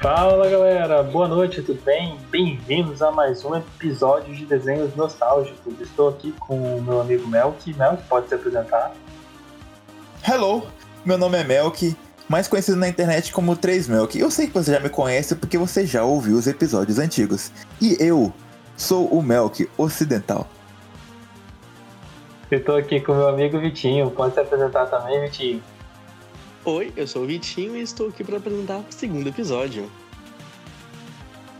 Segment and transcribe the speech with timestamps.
[0.00, 2.18] Fala galera, boa noite, tudo bem?
[2.30, 5.78] Bem-vindos a mais um episódio de Desenhos Nostálgicos.
[5.78, 7.74] Estou aqui com o meu amigo Melk.
[7.74, 8.92] Melk, pode se apresentar?
[10.26, 10.66] Hello,
[11.04, 11.94] meu nome é Melk,
[12.28, 14.16] mais conhecido na internet como 3Melk.
[14.16, 17.52] Eu sei que você já me conhece porque você já ouviu os episódios antigos.
[17.80, 18.32] E eu
[18.76, 20.46] sou o Melk Ocidental.
[22.50, 24.10] Estou aqui com o meu amigo Vitinho.
[24.10, 25.62] Pode se apresentar também, Vitinho?
[26.70, 29.90] Oi, eu sou o Vitinho e estou aqui para apresentar o segundo episódio.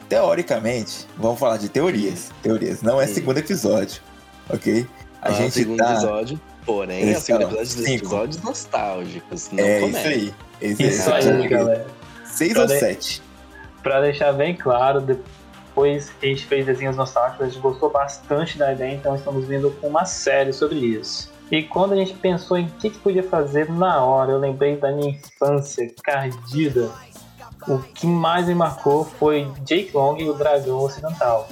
[0.09, 2.30] Teoricamente, vamos falar de teorias.
[2.42, 3.15] Teorias, não é Sim.
[3.15, 4.01] segundo episódio,
[4.48, 4.87] ok?
[5.23, 5.92] A Ah, o gente segundo tá.
[5.92, 8.04] episódio, porém, é o segundo episódio dos cinco.
[8.06, 10.34] episódios nostálgicos, não É isso aí.
[10.60, 11.87] Esse, Isso esse aí, galera.
[12.24, 13.23] Seis Pra ou de- sete?
[13.82, 18.59] Pra deixar bem claro, depois que a gente fez desenhos nostálgicos, a gente gostou bastante
[18.59, 21.30] da ideia, então estamos vindo com uma série sobre isso.
[21.50, 24.77] E quando a gente pensou em o que, que podia fazer na hora, eu lembrei
[24.77, 26.88] da minha infância cardida.
[27.66, 31.48] O que mais me marcou foi Jake Long e o Dragão Ocidental.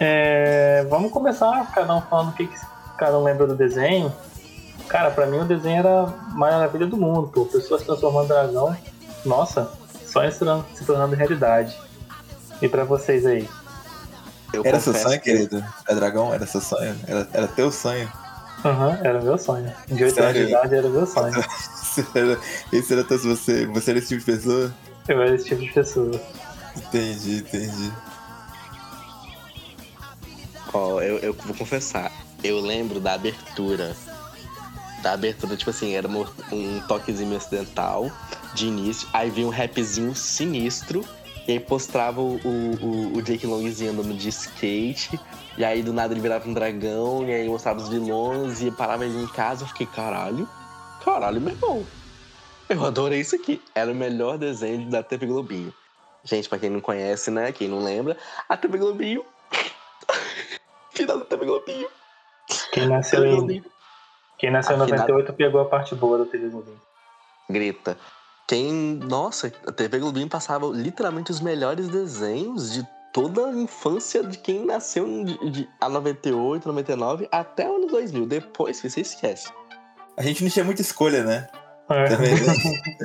[0.00, 2.58] É, vamos começar, cada um falando o que, que
[2.98, 4.12] cada um lembra do desenho.
[4.88, 7.44] Cara, pra mim o desenho era a maravilha do mundo, pô.
[7.46, 8.76] Pessoas transformando em dragão.
[9.24, 9.70] Nossa,
[10.04, 11.76] se tornando, se tornando realidade.
[12.60, 13.48] E pra vocês aí?
[14.52, 15.64] Eu Era seu sonho, que- querido?
[15.88, 16.32] É dragão?
[16.34, 16.94] Era seu sonho?
[17.06, 18.10] Era, era teu sonho?
[18.64, 19.70] Aham, era meu sonho.
[19.88, 21.34] De 8 anos de idade era meu sonho.
[21.94, 22.40] Esse era,
[22.72, 24.74] esse era teu, você, você era esse tipo de pessoa?
[25.06, 26.20] Eu era esse tipo de pessoa.
[26.76, 27.92] Entendi, entendi.
[30.72, 32.10] Ó, eu, eu vou confessar,
[32.42, 33.94] eu lembro da abertura.
[35.04, 38.10] Da abertura, tipo assim, era um, um toquezinho ocidental
[38.54, 41.04] de início, aí vinha um rapzinho sinistro,
[41.46, 45.20] e aí postrava o, o, o Jake Longzinho andando de skate,
[45.56, 49.04] e aí do nada ele virava um dragão, e aí mostrava os vilões, e parava
[49.04, 50.48] ele em casa, eu fiquei, caralho,
[51.04, 51.86] caralho, meu irmão.
[52.68, 53.62] Eu adorei isso aqui.
[53.74, 55.72] Era o melhor desenho da TV Globinho.
[56.24, 58.16] Gente, pra quem não conhece, né, quem não lembra,
[58.48, 59.22] a TV Globinho
[60.92, 61.88] Final da TV Globinho.
[62.72, 63.62] Quem nasceu em,
[64.38, 66.80] quem nasceu em Afinal- 98 pegou a parte boa da TV Globinho.
[67.50, 67.98] Grita.
[68.46, 68.72] Quem.
[68.72, 74.66] Nossa, a TV Globinho passava literalmente os melhores desenhos de toda a infância de quem
[74.66, 78.26] nasceu de, de, a 98, 99 até os anos 2000.
[78.26, 79.48] Depois que você esquece.
[80.18, 81.48] A gente não tinha muita escolha, né?
[81.90, 82.04] É.
[82.06, 82.40] Também, né?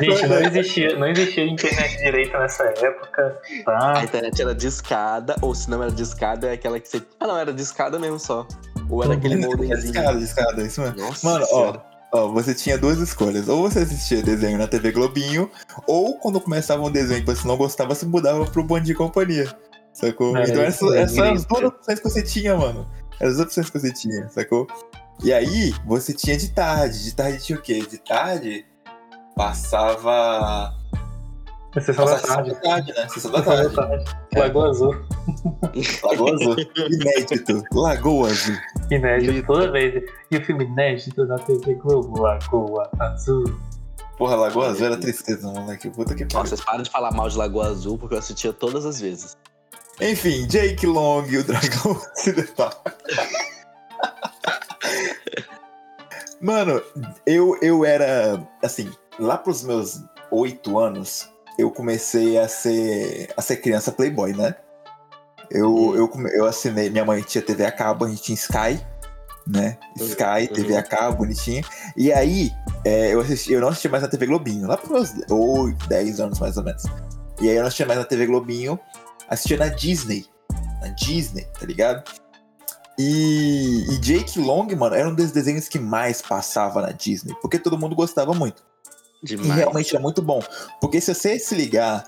[0.00, 3.40] Gente, não existia, não existia internet direita nessa época.
[3.66, 4.04] A Tá?
[4.04, 7.00] internet era discada, ou se não era discada, é aquela que você.
[7.20, 8.46] Ah, não, era discada mesmo só.
[8.90, 9.74] Ou era aquele modemzinho.
[9.94, 10.98] Escada, escada, isso mesmo.
[11.00, 11.82] Nossa, Mano, senhora.
[11.92, 13.48] ó, ó, você tinha duas escolhas.
[13.48, 15.50] Ou você assistia desenho na TV Globinho,
[15.86, 18.96] ou quando começava um desenho que você não gostava, você mudava pro Bom Dia e
[18.96, 19.54] Companhia.
[19.92, 20.36] Sacou?
[20.36, 22.86] É, então essas, é essas as duas opções que você tinha, mano.
[23.20, 24.66] As opções que você tinha, sacou?
[25.22, 27.04] E aí, você tinha de tarde.
[27.04, 27.80] De tarde tinha o quê?
[27.80, 28.66] De tarde
[29.36, 30.74] passava.
[31.78, 32.50] Sessão da tarde.
[32.50, 33.08] Sessão da tarde, né?
[33.08, 33.74] Sessão da Sessão da tarde.
[33.74, 34.04] tarde.
[34.34, 34.94] Lagoa Azul.
[36.02, 36.56] Lagoa Azul.
[36.90, 37.62] Inédito.
[37.72, 38.56] Lagoa Azul.
[38.90, 40.04] Inédito toda vez.
[40.30, 43.44] E o filme inédito da TV Globo, Lagoa Azul.
[44.16, 45.90] Porra, Lagoa Azul era tristeza, moleque.
[45.90, 46.48] Puta que Nossa, pariu.
[46.48, 49.36] vocês param de falar mal de Lagoa Azul porque eu assistia todas as vezes.
[50.00, 52.70] Enfim, Jake Long, o dragão ocidental.
[56.40, 56.82] Mano,
[57.26, 58.46] eu, eu era.
[58.62, 64.54] Assim, lá pros meus oito anos, eu comecei a ser, a ser criança playboy, né?
[65.50, 66.90] Eu, eu, eu assinei.
[66.90, 68.84] Minha mãe tinha TV a cabo, a gente tinha Sky,
[69.46, 69.78] né?
[69.96, 70.54] Sky, Uhum.
[70.54, 71.62] TV a cabo, bonitinha.
[71.96, 72.50] E aí,
[72.84, 76.20] é, eu, assisti, eu não assistia mais na TV Globinho, lá pros meus 8, 10
[76.20, 76.82] anos mais ou menos.
[77.40, 78.78] E aí eu não assistia mais na TV Globinho,
[79.28, 80.26] assistia na Disney.
[80.80, 82.02] Na Disney, tá ligado?
[82.98, 87.58] E, e Jake Long, mano, era um dos desenhos que mais passava na Disney, porque
[87.58, 88.64] todo mundo gostava muito.
[89.22, 89.54] E Demais.
[89.54, 90.42] realmente é muito bom.
[90.80, 92.04] Porque se você se ligar,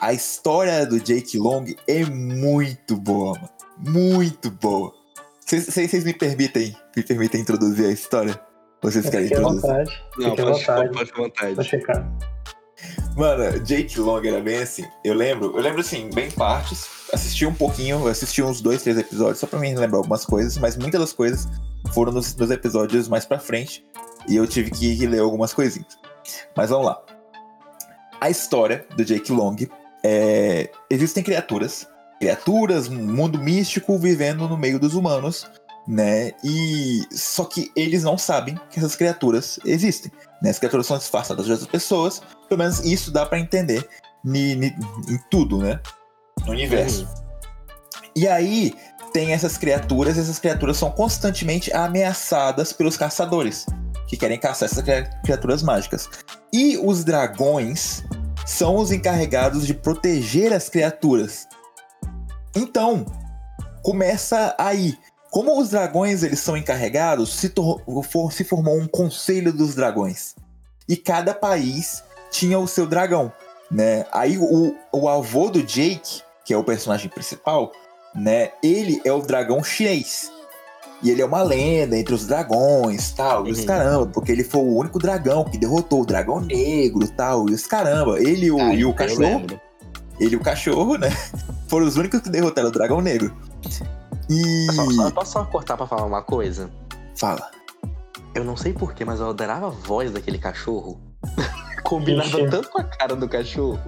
[0.00, 3.50] a história do Jake Long é muito boa, mano.
[3.78, 4.92] Muito boa.
[5.44, 8.40] Vocês- me permitem, me permitem introduzir a história?
[8.82, 9.68] Vocês querem Fique à introduzir?
[9.68, 10.02] vontade.
[10.18, 10.92] Não, Fique à pode, vontade.
[10.92, 11.54] pode vontade.
[11.54, 12.12] Vou checar.
[13.16, 14.84] Mano, Jake Long era bem assim.
[15.04, 16.86] Eu lembro, eu lembro assim, bem partes.
[17.12, 20.76] Assisti um pouquinho, assisti uns dois, três episódios, só pra mim lembrar algumas coisas, mas
[20.76, 21.46] muitas das coisas
[21.92, 23.84] foram nos, nos episódios mais pra frente.
[24.28, 25.98] E eu tive que reler algumas coisinhas.
[26.56, 27.02] Mas vamos lá.
[28.20, 29.56] A história do Jake Long
[30.04, 30.70] é.
[30.90, 31.86] Existem criaturas.
[32.20, 35.50] Criaturas, mundo místico vivendo no meio dos humanos,
[35.86, 36.32] né?
[36.44, 37.02] E.
[37.10, 40.12] Só que eles não sabem que essas criaturas existem.
[40.42, 40.50] Né?
[40.50, 42.20] As criaturas são disfarçadas de outras pessoas.
[42.48, 43.88] Pelo menos isso dá pra entender
[44.24, 44.76] ni- ni-
[45.08, 45.80] em tudo, né?
[46.44, 47.08] No universo.
[48.14, 48.74] E aí
[49.12, 53.66] tem essas criaturas, e essas criaturas são constantemente ameaçadas pelos caçadores,
[54.06, 56.08] que querem caçar essas cri- criaturas mágicas.
[56.52, 58.04] E os dragões
[58.50, 61.46] são os encarregados de proteger as criaturas.
[62.54, 63.06] Então,
[63.80, 64.98] começa aí.
[65.30, 67.52] Como os dragões eles são encarregados, se,
[68.10, 70.34] for, se formou um conselho dos dragões.
[70.88, 72.02] E cada país
[72.32, 73.32] tinha o seu dragão,
[73.70, 74.04] né?
[74.10, 77.70] Aí o, o avô do Jake, que é o personagem principal,
[78.12, 78.50] né?
[78.60, 80.32] Ele é o dragão chinês.
[81.02, 83.66] E ele é uma lenda entre os dragões, tal, e os uhum.
[83.66, 87.66] caramba, porque ele foi o único dragão que derrotou o dragão negro, tal, e os
[87.66, 88.20] caramba.
[88.20, 89.46] Ele e o, ah, e o cachorro,
[90.18, 91.08] ele e o cachorro, né?
[91.68, 93.34] Foram os únicos que derrotaram o dragão negro.
[94.28, 94.66] E.
[94.72, 96.70] Só, só, posso só cortar pra falar uma coisa?
[97.16, 97.50] Fala.
[98.34, 101.00] Eu não sei porquê, mas eu adorava a voz daquele cachorro.
[101.82, 102.50] Combinava Ixi.
[102.50, 103.80] tanto com a cara do cachorro.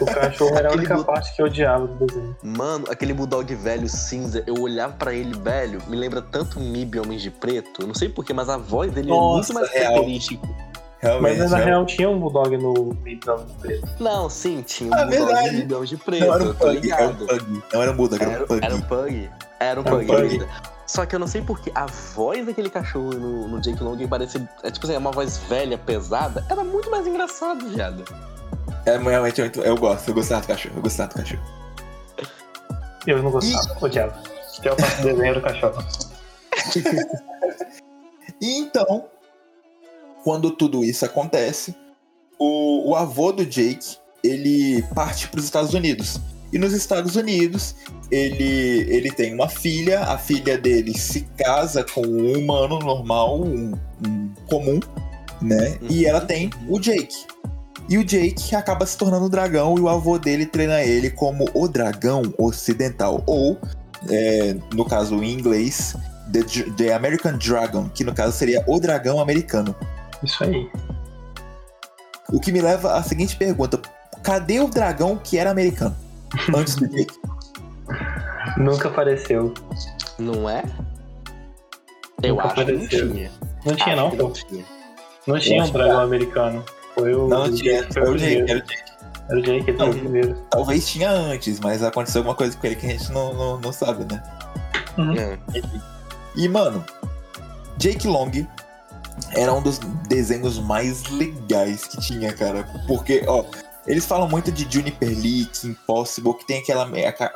[0.00, 1.04] O cachorro era a única bu...
[1.04, 2.36] parte que eu odiava do desenho.
[2.42, 7.22] Mano, aquele bulldog velho cinza, eu olhava para ele velho, me lembra tanto Mib Homens
[7.22, 7.82] de Preto.
[7.82, 10.48] Eu não sei porquê, mas a voz dele Nossa, é muito mais característica.
[11.00, 13.88] Realmente, mas na real tinha um bulldog no Mib Homens de Preto.
[14.00, 15.50] Não, sim, tinha um ah, bulldog verdade.
[15.50, 16.26] no Mib Homens de Preto.
[16.26, 17.62] Não, era um pug, era um pug.
[17.72, 18.60] Não era um bulldog, era, era um pug.
[18.64, 19.30] Era um pug.
[19.60, 20.12] Era um pug.
[20.12, 20.48] Era um pug.
[20.88, 24.38] Só que eu não sei porque a voz daquele cachorro no, no Jake Long parece.
[24.62, 26.42] É tipo assim, é uma voz velha, pesada.
[26.48, 28.04] Era muito mais engraçado, viado.
[28.86, 29.60] É realmente muito.
[29.60, 31.42] Eu gosto, eu gostava do cachorro, eu gostava do cachorro.
[33.06, 33.84] Eu não gostava, e...
[33.84, 34.22] odiava.
[34.58, 35.82] Até eu faço desenho do cachorro.
[38.40, 39.04] e então,
[40.24, 41.76] quando tudo isso acontece,
[42.38, 46.18] o, o avô do Jake ele parte para os Estados Unidos.
[46.52, 47.74] E nos Estados Unidos,
[48.10, 53.74] ele, ele tem uma filha, a filha dele se casa com um humano normal, um,
[54.06, 54.80] um comum,
[55.42, 55.78] né?
[55.90, 57.26] E ela tem o Jake.
[57.88, 61.48] E o Jake acaba se tornando um dragão e o avô dele treina ele como
[61.54, 63.22] o dragão ocidental.
[63.26, 63.58] Ou,
[64.10, 65.94] é, no caso em inglês,
[66.30, 66.42] the,
[66.76, 69.74] the American Dragon, que no caso seria o dragão americano.
[70.22, 70.68] Isso aí.
[72.30, 73.80] O que me leva à seguinte pergunta:
[74.22, 75.96] cadê o dragão que era americano?
[76.54, 77.14] Antes do Jake.
[78.56, 79.54] Nunca apareceu.
[80.18, 80.64] Não é?
[82.22, 82.88] Eu Nunca acho apareceu.
[82.88, 83.30] que não tinha.
[83.64, 84.64] Não tinha, não, Não tinha,
[85.26, 86.64] não tinha um dragão americano.
[86.94, 87.28] Foi o.
[87.28, 88.50] Não tinha, foi, o Jake.
[88.50, 88.88] Era o Jake.
[89.28, 90.34] Era o Jake, ele não, o primeiro.
[90.50, 93.72] Talvez tinha antes, mas aconteceu alguma coisa com ele que a gente não, não, não
[93.72, 94.22] sabe, né?
[94.96, 95.14] Uhum.
[95.14, 95.38] É.
[96.34, 96.84] E, mano,
[97.76, 98.30] Jake Long
[99.34, 99.78] era um dos
[100.08, 102.66] desenhos mais legais que tinha, cara.
[102.86, 103.44] Porque, ó,
[103.88, 106.88] eles falam muito de Juniper Lee, Kim Possible, que tem aquela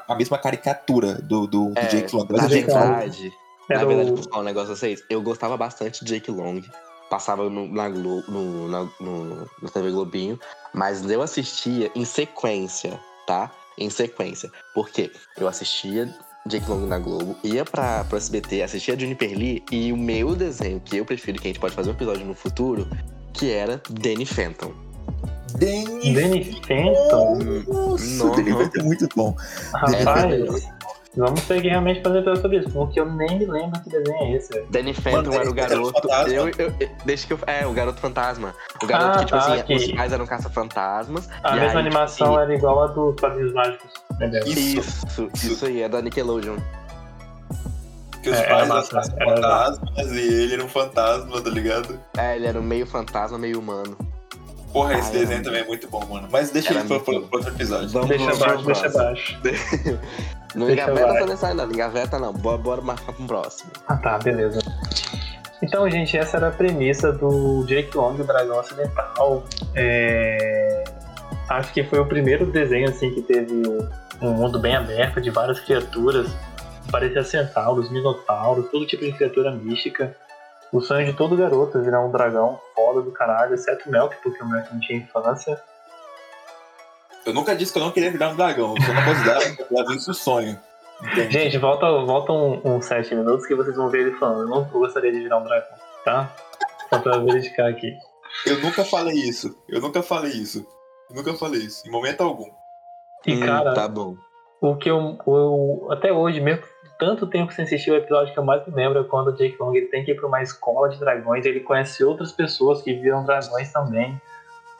[0.08, 2.26] a, mesma caricatura do, do, é, do Jake Long.
[2.31, 3.32] Na verdade,
[3.69, 5.02] é na verdade, vou falar um negócio a vocês.
[5.08, 6.62] Eu gostava bastante de Jake Long.
[7.08, 10.38] Passava no, na, Glo, no, na, no, no TV Globinho.
[10.75, 13.50] Mas eu assistia em sequência, tá?
[13.78, 14.50] Em sequência.
[14.75, 15.10] Por quê?
[15.37, 16.14] Eu assistia
[16.46, 20.81] Jake Long na Globo, ia pra, pro SBT, assistia Juniper Lee e o meu desenho,
[20.81, 22.88] que eu prefiro, que a gente pode fazer um episódio no futuro,
[23.32, 24.92] que era Danny Phantom.
[25.58, 27.38] Danny, Danny Phantom.
[27.66, 29.37] Nossa, o Danny Phantom é muito bom.
[29.75, 30.69] Rapaz,
[31.16, 34.22] vamos ter que realmente fazer tudo sobre isso, porque eu nem me lembro que desenho
[34.22, 34.62] é esse.
[34.70, 36.08] Danny Phantom Mano, era o garoto.
[36.28, 37.38] Eu, eu, eu, deixa que eu.
[37.46, 38.54] É, o garoto fantasma.
[38.82, 39.75] O garoto ah, que, tipo tá, assim, que...
[39.75, 41.28] os pais eram caça-fantasmas.
[41.43, 43.90] A mesma aí, animação era igual a do Padrinhos Mágicos.
[44.46, 46.56] Isso, isso, isso aí, é da Nickelodeon.
[48.22, 51.99] Que os é, pais eram fantasmas e ele era um fantasma, tá ligado?
[52.16, 53.96] É, ele era meio fantasma, meio humano.
[54.73, 56.29] Porra, esse desenho também é muito bom, mano.
[56.31, 57.88] Mas deixa ele pro, outro episódio.
[57.91, 59.41] Vamos deixa abaixo, deixa abaixo.
[60.55, 62.33] não engaveta nessa não, não engaveta não.
[62.33, 63.71] Bora, bora marcar pro próximo.
[63.87, 64.61] Ah tá, beleza.
[65.62, 69.45] Então, gente, essa era a premissa do Jake Long, o Dragão Ocidental.
[69.75, 70.85] É...
[71.49, 73.62] Acho que foi o primeiro desenho assim que teve
[74.21, 76.29] um mundo bem aberto de várias criaturas.
[76.91, 80.17] Parecia centauros, minotauros, todo tipo de criatura mística.
[80.73, 84.17] O sonho de todo garoto é virar um dragão foda do caralho, exceto o Melk,
[84.23, 85.62] porque o Melk não tinha infância.
[87.26, 90.14] Eu nunca disse que eu não queria virar um dragão, eu só não considero isso
[90.14, 90.59] sonho.
[91.02, 91.33] Entendi.
[91.33, 94.43] Gente, volta, volta uns um, um sete minutos que vocês vão ver ele falando.
[94.43, 96.35] Eu não gostaria de virar um dragão, tá?
[96.88, 97.93] Só pra verificar aqui.
[98.47, 99.55] Eu nunca falei isso.
[99.69, 100.67] Eu nunca falei isso.
[101.11, 102.50] Eu nunca falei isso, em momento algum.
[103.26, 104.17] E, cara, hum, tá bom.
[104.61, 106.64] o que eu, eu, até hoje, mesmo
[107.02, 109.56] tanto tempo sem assistir o episódio que eu mais me lembro é quando o Jake
[109.59, 112.94] Long ele tem que ir para uma escola de dragões, ele conhece outras pessoas que
[112.94, 114.16] viram dragões também.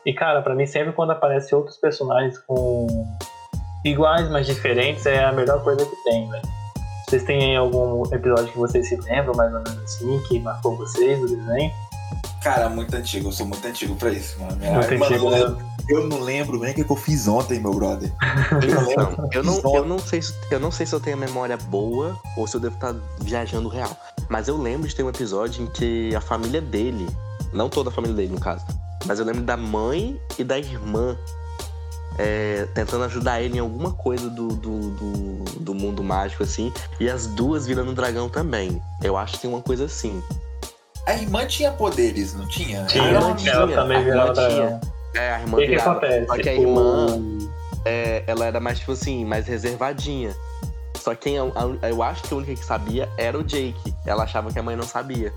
[0.05, 2.87] E cara, para mim sempre quando aparece outros personagens com
[3.83, 6.43] iguais, mas diferentes, é a melhor coisa que tem, velho.
[7.05, 11.21] Vocês têm algum episódio que vocês se lembram, mais ou menos assim, que marcou vocês
[11.21, 11.71] o desenho?
[12.43, 14.57] Cara, muito antigo, eu sou muito antigo pra isso, mano.
[14.57, 15.73] Muito mano, antigo, né?
[15.89, 18.11] Eu não lembro nem o que, eu fiz ontem, meu brother.
[18.63, 21.17] Eu não, lembro, eu, não, eu, não sei se, eu não sei se eu tenho
[21.17, 23.95] a memória boa ou se eu devo estar viajando real.
[24.29, 27.07] Mas eu lembro de ter um episódio em que a família dele,
[27.51, 28.65] não toda a família dele no caso,
[29.05, 31.17] Mas eu lembro da mãe e da irmã
[32.17, 36.71] é, tentando ajudar ele em alguma coisa do, do, do, do, mundo mágico, assim.
[36.99, 38.81] E as duas virando um dragão também.
[39.01, 40.21] Eu acho que tem uma coisa assim.
[41.05, 42.85] A irmã tinha poderes, não tinha?
[42.85, 44.47] Tinha, A irmã tinha, ela também a irmã virava tinha.
[44.47, 44.81] dragão.
[45.15, 45.91] É, a irmã O que, que virava.
[45.91, 46.27] acontece?
[46.27, 47.07] Só que a O- irmã,
[47.85, 50.33] é, ela era mais, tipo assim, mais reservadinha.
[50.97, 51.43] Só que quem, a-
[51.81, 53.93] a- eu acho que a única que sabia era o Jake.
[54.05, 55.33] Ela achava que a mãe não sabia.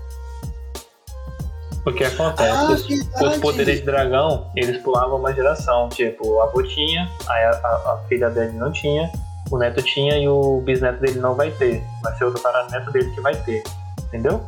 [1.85, 2.49] O que acontece?
[2.49, 2.85] Ah, os,
[3.33, 5.87] os poderes de dragão, eles pulavam uma geração.
[5.89, 9.09] Tipo, o avô tinha, aí a, a- a filha dele não tinha,
[9.51, 11.81] o neto tinha e o bisneto dele não vai ter.
[12.03, 13.63] Vai ser outro neto dele que vai ter.
[14.07, 14.41] Entendeu?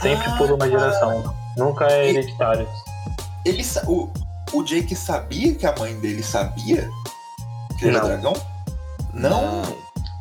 [0.00, 1.34] Sempre Ah, pula uma geração.
[1.56, 2.68] Nunca é hereditário.
[3.44, 4.10] Ele, sa- o,
[4.52, 6.88] o Jake sabia que a mãe dele sabia
[7.78, 8.08] que ele era Não.
[8.08, 8.32] dragão?
[9.12, 9.62] Não.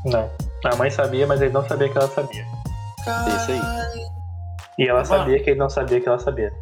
[0.06, 0.30] Não.
[0.66, 2.46] A mãe sabia, mas ele não sabia que ela sabia.
[3.02, 4.06] Isso aí.
[4.80, 5.06] E ela Ah.
[5.06, 6.54] sabia que ele não sabia que ela sabia.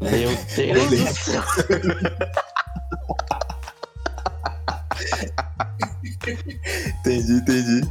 [0.00, 0.10] Meu
[0.56, 1.42] Deus do céu.
[7.00, 7.88] Entendi, entendi.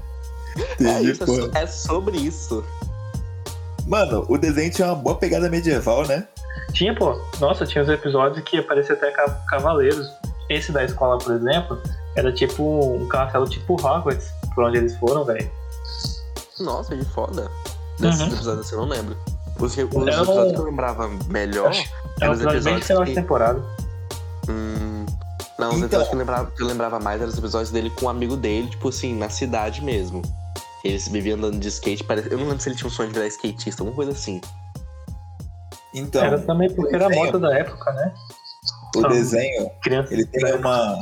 [0.58, 2.64] É, Entendi, isso, é é sobre isso.
[3.92, 6.26] Mano, o desenho tinha uma boa pegada medieval, né?
[6.72, 7.14] Tinha, pô.
[7.42, 10.08] Nossa, tinha os episódios que aparecia até ca- cavaleiros.
[10.50, 11.78] Esse da escola, por exemplo,
[12.16, 12.64] era tipo
[12.96, 15.52] um castelo tipo Hogwarts, por onde eles foram, velho.
[16.62, 17.52] Nossa, que foda.
[18.00, 18.28] Desses Uhum.
[18.28, 19.18] episódios assim, eu não lembro.
[19.60, 21.68] Os, que- os Era um- episódios que eu lembrava melhor.
[21.68, 23.62] Acho- É um eram os episódio bem episódios final de que- temporada.
[24.50, 25.06] Hum,
[25.60, 27.90] não, os Então- episódios que eu, lembrava, que eu lembrava mais eram os episódios dele
[27.90, 30.22] com um amigo dele, tipo assim, na cidade mesmo.
[30.84, 32.30] Eles viviam andando de skate, parece...
[32.32, 34.42] eu não lembro se ele tinha um sonho de virar skatista, alguma coisa assim.
[35.94, 38.14] Então, era também porque era a moda da época, né?
[38.96, 39.10] o Ah.
[39.10, 40.14] desenho, Criança.
[40.14, 41.02] ele tem uma,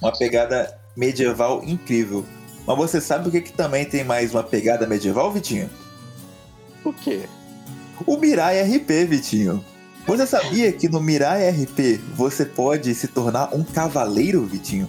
[0.00, 2.24] uma pegada medieval incrível.
[2.66, 5.70] Mas você sabe o que, que também tem mais uma pegada medieval, Vitinho?
[6.82, 7.28] Por quê?
[8.06, 9.64] O Mirai RP, Vitinho.
[10.06, 14.88] Você sabia que no Mirai RP você pode se tornar um cavaleiro, Vitinho?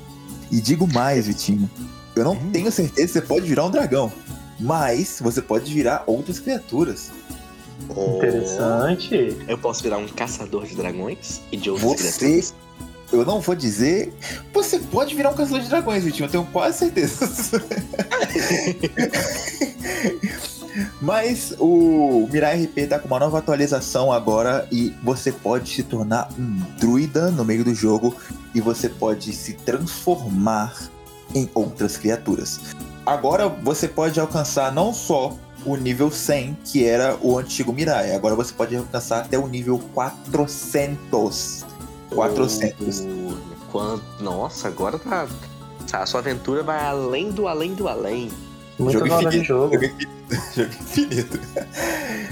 [0.51, 1.69] E digo mais, Vitinho.
[2.15, 4.11] Eu não tenho certeza se você pode virar um dragão.
[4.59, 7.11] Mas você pode virar outras criaturas.
[7.89, 9.37] Interessante.
[9.47, 12.19] Eu posso virar um caçador de dragões e de outras Você.
[12.19, 12.53] criaturas?
[13.11, 14.13] Eu não vou dizer.
[14.53, 16.27] Você pode virar um caçador de dragões, Vitinho.
[16.27, 17.29] Eu tenho quase certeza.
[21.01, 26.29] Mas o Mirai RP tá com uma nova atualização agora e você pode se tornar
[26.37, 28.15] um druida no meio do jogo
[28.53, 30.73] e você pode se transformar
[31.33, 32.59] em outras criaturas.
[33.05, 38.35] Agora você pode alcançar não só o nível 100, que era o antigo Mirai, agora
[38.35, 41.65] você pode alcançar até o nível 400.
[42.13, 43.01] 400.
[43.01, 44.03] Oh, quanto...
[44.21, 45.27] Nossa, agora tá...
[45.91, 48.29] A sua aventura vai além do além do além.
[48.77, 49.73] Muito Jogo infinito, jogo.
[49.73, 50.19] Jogo infinito.
[50.55, 51.39] Jogo infinito.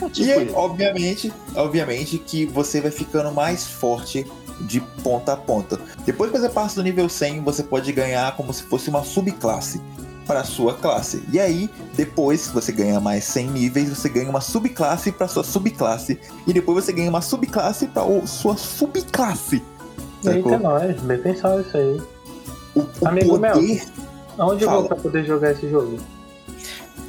[0.02, 4.26] É tipo E obviamente, obviamente que você vai ficando mais forte
[4.62, 5.80] de ponta a ponta.
[6.06, 9.82] Depois que você passa do nível 100, você pode ganhar como se fosse uma subclasse
[10.26, 11.24] para sua classe.
[11.32, 15.44] E aí, depois que você ganha mais 100 níveis, você ganha uma subclasse para sua
[15.44, 19.64] subclasse e depois você ganha uma subclasse para sua subclasse.
[20.26, 20.60] Eita, Sacou?
[20.60, 21.00] nós.
[21.02, 22.02] Bem pensado isso aí.
[22.76, 23.84] O, o Amigo poder
[24.38, 24.80] Aonde eu Fala.
[24.82, 25.98] vou pra poder jogar esse jogo?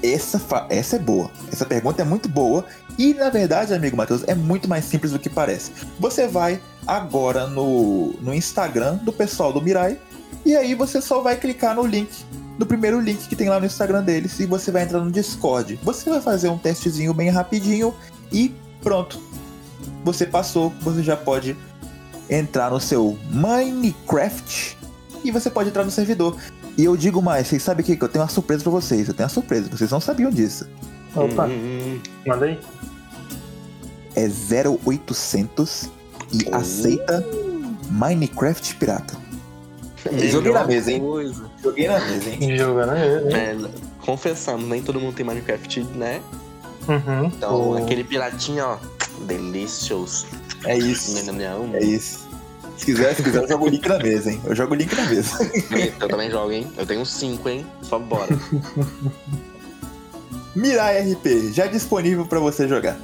[0.02, 1.30] Essa, fa- essa é boa.
[1.52, 2.64] Essa pergunta é muito boa.
[2.96, 5.72] E na verdade, amigo Matheus, é muito mais simples do que parece.
[5.98, 9.98] Você vai agora no, no Instagram do pessoal do Mirai.
[10.44, 12.24] E aí você só vai clicar no link.
[12.58, 14.40] No primeiro link que tem lá no Instagram deles.
[14.40, 15.78] E você vai entrar no Discord.
[15.82, 17.94] Você vai fazer um testezinho bem rapidinho.
[18.32, 19.20] E pronto.
[20.02, 20.72] Você passou.
[20.80, 21.54] Você já pode
[22.30, 24.78] entrar no seu Minecraft.
[25.22, 26.36] E você pode entrar no servidor.
[26.78, 28.02] E eu digo mais, vocês sabem o que?
[28.02, 29.08] Eu tenho uma surpresa pra vocês.
[29.08, 30.66] Eu tenho uma surpresa, vocês não sabiam disso.
[31.14, 32.58] Opa, Hum, hum, manda aí.
[34.14, 35.90] É 0800
[36.32, 37.24] e aceita
[37.90, 39.16] Minecraft Pirata.
[39.16, 40.18] hum.
[40.28, 41.00] Joguei na mesa, hein?
[41.00, 41.50] coisa.
[41.62, 42.56] Joguei na mesa, hein?
[42.56, 43.36] Jogando ele, hein?
[43.36, 43.56] É,
[44.04, 46.20] confessamos, nem todo mundo tem Minecraft, né?
[46.88, 47.26] Uhum.
[47.26, 48.78] Então, aquele piratinha, ó,
[49.26, 50.26] delicious.
[50.64, 51.14] É isso.
[51.32, 51.74] Nham.
[51.74, 52.26] É isso.
[52.78, 54.40] Se quiser, se quiser, eu jogo o link na mesa, hein?
[54.44, 55.36] Eu jogo o link na mesa.
[56.00, 56.72] Eu também jogo, hein?
[56.76, 57.66] Eu tenho cinco, hein?
[57.82, 58.28] Só bora.
[60.54, 62.96] Mirai RP, já disponível pra você jogar.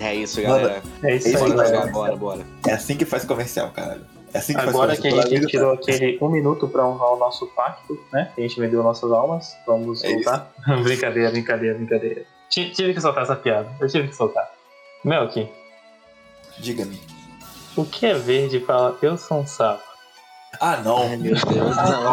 [0.00, 0.82] É isso, galera.
[1.02, 1.92] É isso Esse aí, vai Bora galera.
[1.92, 2.46] bora, bora.
[2.66, 4.04] É assim que faz comercial, caralho.
[4.32, 7.18] É assim que Agora faz que a gente tirou aquele um minuto pra honrar o
[7.18, 8.30] nosso pacto, né?
[8.34, 10.50] Que a gente vendeu nossas almas, vamos É soltar.
[10.82, 12.22] brincadeira, brincadeira, brincadeira.
[12.48, 13.68] Ti- Tive que soltar essa piada.
[13.80, 14.48] Eu tive que soltar.
[15.04, 15.48] Melk,
[16.58, 17.00] Diga-me.
[17.76, 19.82] o que é verde e fala eu sou um sapo?
[20.60, 20.98] Ah, não.
[20.98, 22.12] Ai, meu Deus, não.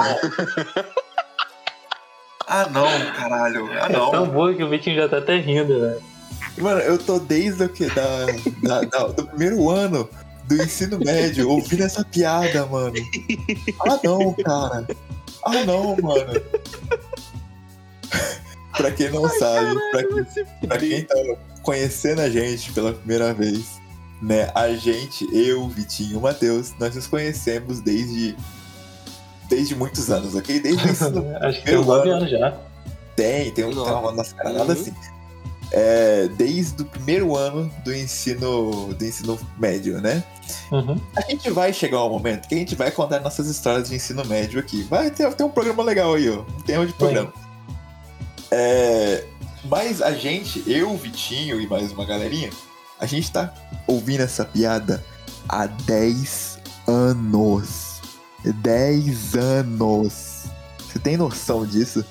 [2.50, 3.70] Ah, não, caralho.
[3.74, 4.28] Ah, É tão não.
[4.28, 6.02] boa que o Vitinho já tá até rindo, velho.
[6.58, 7.86] Mano, eu tô desde o que?
[7.88, 8.26] Da,
[8.64, 10.10] da- da- do primeiro ano
[10.46, 12.96] do ensino médio ouvindo essa piada, mano.
[13.88, 14.88] Ah não, cara.
[15.44, 16.42] Ah não, mano.
[18.76, 21.16] pra quem não sabe, pra quem Pra quem tá
[21.62, 23.66] conhecendo a gente pela primeira vez,
[24.22, 24.50] né?
[24.56, 28.36] A gente, eu, Vitinho e o Matheus, nós nos conhecemos desde.
[29.50, 30.60] Desde muitos anos, ok?
[30.60, 31.26] Desde o ensino.
[31.42, 32.18] Acho que tem uns Eu 9 amo.
[32.20, 32.58] anos já.
[33.16, 34.80] Tem, tem, um, tem uma nossa cara, nada Uhum.
[34.82, 34.94] assim.
[35.72, 40.24] É, desde o primeiro ano do ensino, do ensino médio, né?
[40.72, 40.96] Uhum.
[41.16, 44.24] A gente vai chegar um momento que a gente vai contar nossas histórias de ensino
[44.26, 44.84] médio aqui.
[44.84, 46.42] Vai ter, ter um programa legal aí, ó.
[46.42, 47.34] Um tema de programa.
[48.50, 49.26] É,
[49.66, 52.50] mas a gente, eu, o Vitinho e mais uma galerinha,
[53.00, 53.54] a gente tá
[53.86, 55.04] ouvindo essa piada
[55.50, 58.02] há 10 anos.
[58.44, 60.46] 10 anos.
[60.80, 62.06] Você tem noção disso?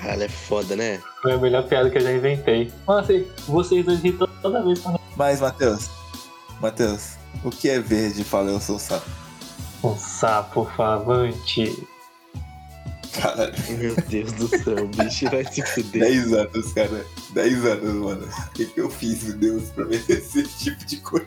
[0.00, 1.00] Caralho, é foda, né?
[1.22, 2.72] Foi a melhor piada que eu já inventei.
[2.86, 3.12] Nossa,
[3.46, 5.88] vocês dois ri toda vez quando Mas, Matheus,
[6.60, 8.24] Matheus, o que é verde?
[8.24, 9.08] Fala, eu sou o sapo.
[9.82, 11.86] um sapo favante.
[13.20, 16.02] Cara, Meu Deus do céu, o bicho vai se fuder.
[16.02, 17.06] 10 anos, cara.
[17.30, 18.26] 10 anos, mano.
[18.26, 21.26] O que, que eu fiz, meu Deus, pra merecer esse tipo de coisa?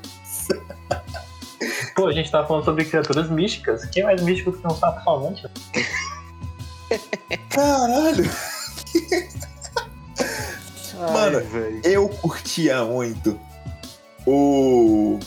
[1.96, 3.86] Pô, a gente tava falando sobre criaturas místicas.
[3.86, 5.48] Quem é mais místico que um sapo favante?
[7.50, 8.30] Caralho!
[10.98, 11.42] Mano.
[11.84, 13.40] Eu curtia muito
[14.26, 15.20] o.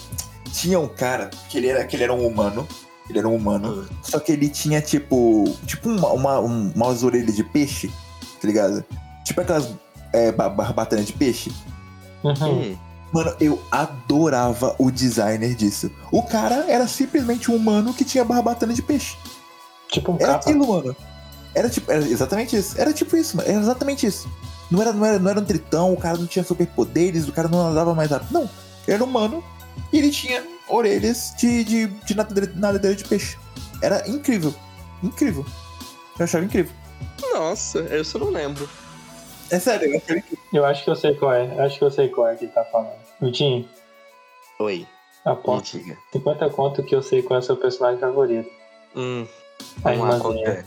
[0.52, 2.66] Tinha um cara que ele era, que ele era um humano.
[3.08, 3.88] Ele era um humano.
[4.02, 5.44] Só que ele tinha tipo.
[5.66, 7.88] Tipo uma, uma, um- umas orelhas de peixe,
[8.40, 8.84] tá ligado?
[9.24, 9.68] Tipo aquelas
[10.12, 11.52] é, ba- barbatanas de peixe.
[12.22, 12.34] Uhum.
[12.72, 12.76] Hum,
[13.12, 15.90] Mano, eu adorava o designer disso.
[16.12, 19.16] O cara era simplesmente um humano que tinha barbatana de peixe.
[19.90, 20.48] Tipo um Era capa.
[20.50, 20.94] aquilo, mano.
[21.52, 22.80] Era tipo, era exatamente isso.
[22.80, 23.48] Era tipo isso, mano.
[23.48, 24.28] Era exatamente isso.
[24.70, 27.48] Não era, não era, não era um tritão, o cara não tinha superpoderes, o cara
[27.48, 28.32] não andava mais rápido.
[28.32, 28.42] Não.
[28.86, 29.42] Ele era humano
[29.92, 33.36] e ele tinha orelhas de, de, de nadadeira, de peixe.
[33.82, 34.54] Era incrível.
[35.02, 35.44] Incrível.
[36.18, 36.72] Eu achava incrível.
[37.32, 38.68] Nossa, eu só não lembro.
[39.50, 40.38] É sério, eu achava incrível.
[40.52, 41.46] Eu acho que eu sei qual é.
[41.56, 42.92] Eu acho que eu sei qual é que ele tá falando.
[43.20, 43.68] Vitinho,
[44.60, 44.86] Oi,
[45.26, 45.96] me aposto diga.
[46.12, 48.48] 50 conto que eu sei qual é o seu personagem favorito.
[48.94, 49.26] Hum,
[49.84, 50.48] A irmãzinha.
[50.48, 50.64] é?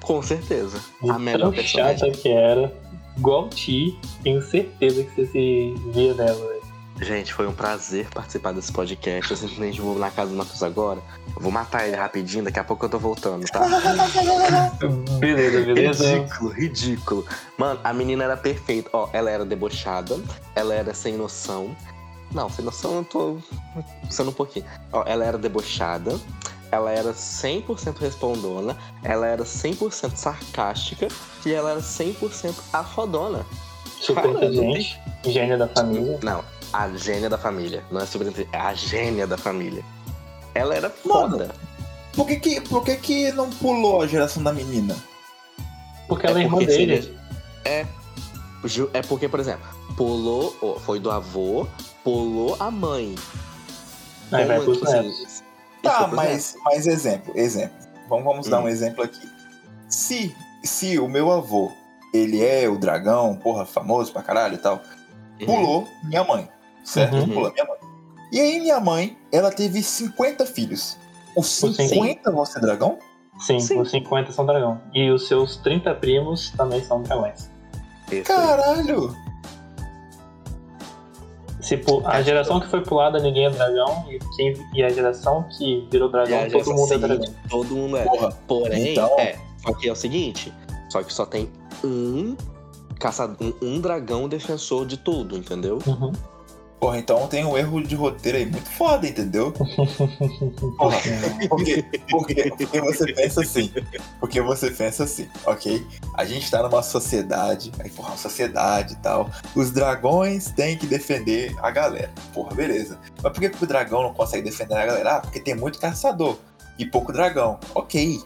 [0.00, 0.80] Com certeza.
[1.08, 2.12] A melhor tão chata personagem.
[2.12, 2.72] que era.
[3.20, 6.60] Igual Ti, tenho certeza que você se via nela, velho.
[7.02, 9.30] Gente, foi um prazer participar desse podcast.
[9.30, 11.02] Eu simplesmente vou na casa do Matheus agora.
[11.38, 13.60] Vou matar ele rapidinho, daqui a pouco eu tô voltando, tá?
[15.20, 16.12] Beleza, beleza?
[16.14, 17.26] Ridículo, ridículo.
[17.58, 18.88] Mano, a menina era perfeita.
[18.94, 20.18] Ó, ela era debochada,
[20.54, 21.76] ela era sem noção.
[22.32, 23.38] Não, sem noção eu tô
[24.08, 24.64] sendo um pouquinho.
[24.92, 26.18] Ó, ela era debochada,
[26.72, 31.08] ela era 100% respondona, ela era 100% sarcástica
[31.44, 33.44] e ela era 100% afodona.
[34.00, 34.50] Super Cara,
[35.26, 36.18] gênio da família.
[36.22, 37.84] Não, a gênia da família.
[37.90, 39.84] Não é sobre é a gênia da família.
[40.54, 41.30] Ela era Mano.
[41.38, 41.54] foda.
[42.14, 44.96] Por que que, por que que não pulou a geração da menina?
[46.08, 46.92] Porque ela é, É irmã dele.
[46.94, 47.18] ele-
[47.64, 47.86] É.
[48.92, 51.66] É porque, por exemplo, pulou, ó, foi do avô,
[52.04, 53.14] pulou a mãe.
[54.32, 55.29] Aí vai pros tipo assim, netos.
[55.82, 57.76] Tá, mas, mas exemplo, exemplo.
[58.08, 58.64] Vamos, vamos dar Hum.
[58.64, 59.28] um exemplo aqui.
[59.88, 61.70] Se, se o meu avô,
[62.12, 64.80] ele é o dragão, porra, famoso pra caralho e tal,
[65.38, 65.46] netos.
[65.54, 66.48] pulou minha mãe,
[66.84, 67.16] certo?
[67.16, 67.28] Uhum.
[67.28, 67.76] Pulou minha mãe.
[68.32, 70.96] E aí minha mãe, ela teve 50 filhos.
[71.36, 71.72] Os Sim.
[71.72, 72.98] 50 vão ser dragão?
[73.40, 73.80] Sim, Sim.
[73.80, 74.80] os 50 são dragão.
[74.92, 77.48] E os seus 30 primos também são dragões.
[78.24, 79.14] Caralho!
[81.60, 84.06] Se pu- a geração que foi pulada, ninguém é dragão.
[84.10, 87.34] E, quem, e a geração que virou dragão, todo geração mundo é dragão.
[87.50, 88.04] Todo mundo é.
[88.04, 89.38] Porra, Porém, Então- é.
[89.64, 90.52] Só que é o seguinte:
[90.90, 91.50] só que só tem
[91.84, 92.34] um
[92.98, 95.78] caçador, um, um dragão defensor de tudo, entendeu?
[95.86, 96.12] Uhum.
[96.80, 99.52] Porra, então tem um erro de roteiro aí muito foda, entendeu?
[100.78, 100.98] Porra,
[101.48, 103.72] porque, porque, porque você pensa assim.
[104.18, 105.86] Porque você pensa assim, ok?
[106.14, 109.30] A gente tá numa sociedade, aí, porra, uma sociedade e tal.
[109.54, 112.10] Os dragões têm que defender a galera.
[112.32, 112.98] Porra, beleza.
[113.22, 115.16] Mas por que, que o dragão não consegue defender a galera?
[115.16, 116.38] Ah, porque tem muito caçador
[116.78, 117.60] e pouco dragão.
[117.74, 118.20] Ok.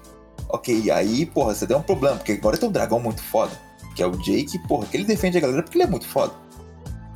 [0.49, 3.53] Ok, aí, porra, você tem um problema, porque agora tem um dragão muito foda.
[3.97, 6.33] Que é o Jake, porra, que ele defende a galera porque ele é muito foda.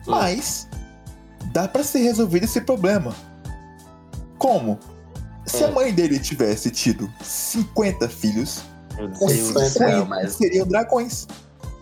[0.06, 0.68] Mas
[1.52, 3.14] dá pra ser resolvido esse problema.
[4.38, 4.78] Como?
[5.46, 5.70] Se a É.
[5.70, 8.62] mãe dele tivesse tido 50 filhos,
[9.00, 10.34] os Deus do 50 céu, mas.
[10.34, 11.26] seriam dragões.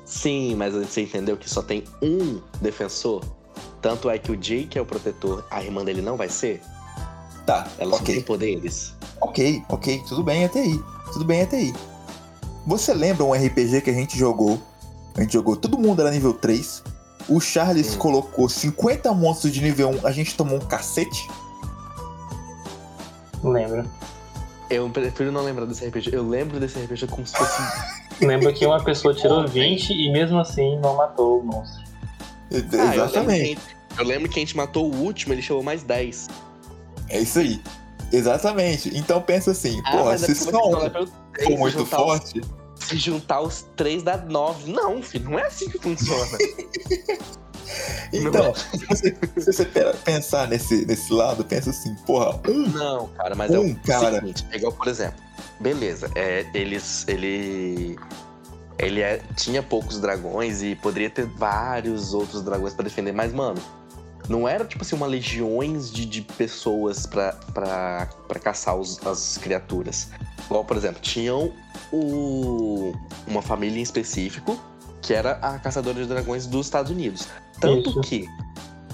[0.05, 3.25] Sim, mas você entendeu que só tem um defensor?
[3.83, 6.63] Tanto é que o Jake é o protetor, a irmã dele não vai ser?
[7.45, 8.93] Tá, Ela só tem poderes.
[9.21, 10.83] ok, ok, tudo bem até aí.
[11.13, 11.75] Tudo bem até aí.
[12.67, 14.61] Você lembra um RPG que a gente jogou?
[15.17, 16.83] A gente jogou, todo mundo era nível 3.
[17.29, 17.99] O Charles Hum.
[17.99, 21.29] colocou 50 monstros de nível 1, a gente tomou um cacete?
[23.43, 23.89] Lembro.
[24.69, 26.11] Eu prefiro não lembrar desse RPG.
[26.13, 27.63] Eu lembro desse RPG como se fosse.
[28.21, 31.83] Lembro que uma pessoa tirou 20 e mesmo assim não matou o monstro.
[32.51, 33.57] E- Ah, eu lembro Exatamente.
[33.61, 36.29] que- Eu lembro que a gente matou o último, ele chamou mais 10.
[37.11, 37.61] É isso aí.
[38.11, 38.91] Exatamente.
[38.97, 42.41] Então pensa assim, Ah, porra, mas é se só um for muito juntar os- forte,
[42.89, 44.73] Se juntar os três dá 9.
[44.73, 46.39] Não, filho, não é assim que funciona.
[48.13, 49.65] então, se você,
[50.05, 54.21] pensar nesse, nesse lado, pensa assim, porra, um, Não, cara, mas é Um, o cara.
[54.21, 55.21] seguinte, é igual, por exemplo,
[55.59, 57.99] beleza, é, eles, ele,
[58.79, 63.61] ele é- tinha poucos dragões e poderia ter vários outros dragões pra defender, mas, mano,
[64.29, 67.37] não era, tipo assim, uma legiões de, de pessoas pra
[68.43, 70.09] caçar os- as criaturas.
[70.47, 71.53] Igual, por exemplo, tinham
[71.93, 72.93] o,
[73.27, 74.59] uma família em específico,
[75.03, 77.29] que era a caçadora de dragões dos Estados Unidos.
[77.61, 78.01] Tanto Isso.
[78.03, 78.29] que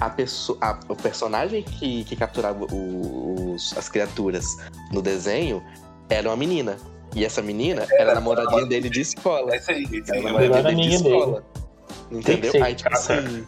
[0.01, 4.47] a pessoa, a- o personagem que, que capturava o- os- as criaturas
[4.91, 5.63] no desenho
[6.09, 6.77] era uma menina.
[7.15, 9.55] E essa menina era a namoradinha dele de escola.
[9.55, 9.85] isso aí.
[10.09, 11.45] Era a Melhor namoradinha dele de escola.
[12.09, 12.65] Tem Entendeu?
[12.65, 13.47] Aí, tipo assim.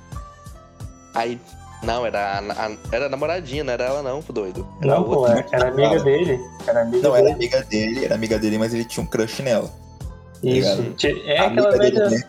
[1.15, 1.41] Aí.
[1.85, 4.67] Não, era a, a- era a namoradinha, não era ela não, doido.
[4.83, 5.39] Era Não, pô, outra.
[5.39, 6.41] era, era amiga dele.
[6.67, 7.35] Era amiga Não, era dele.
[7.35, 9.71] amiga dele, era amiga dele, mas ele tinha um crush nela.
[10.43, 10.77] Isso.
[10.83, 10.95] ligado?
[10.95, 12.23] Ti- É A aquela amiga dele, velha, né?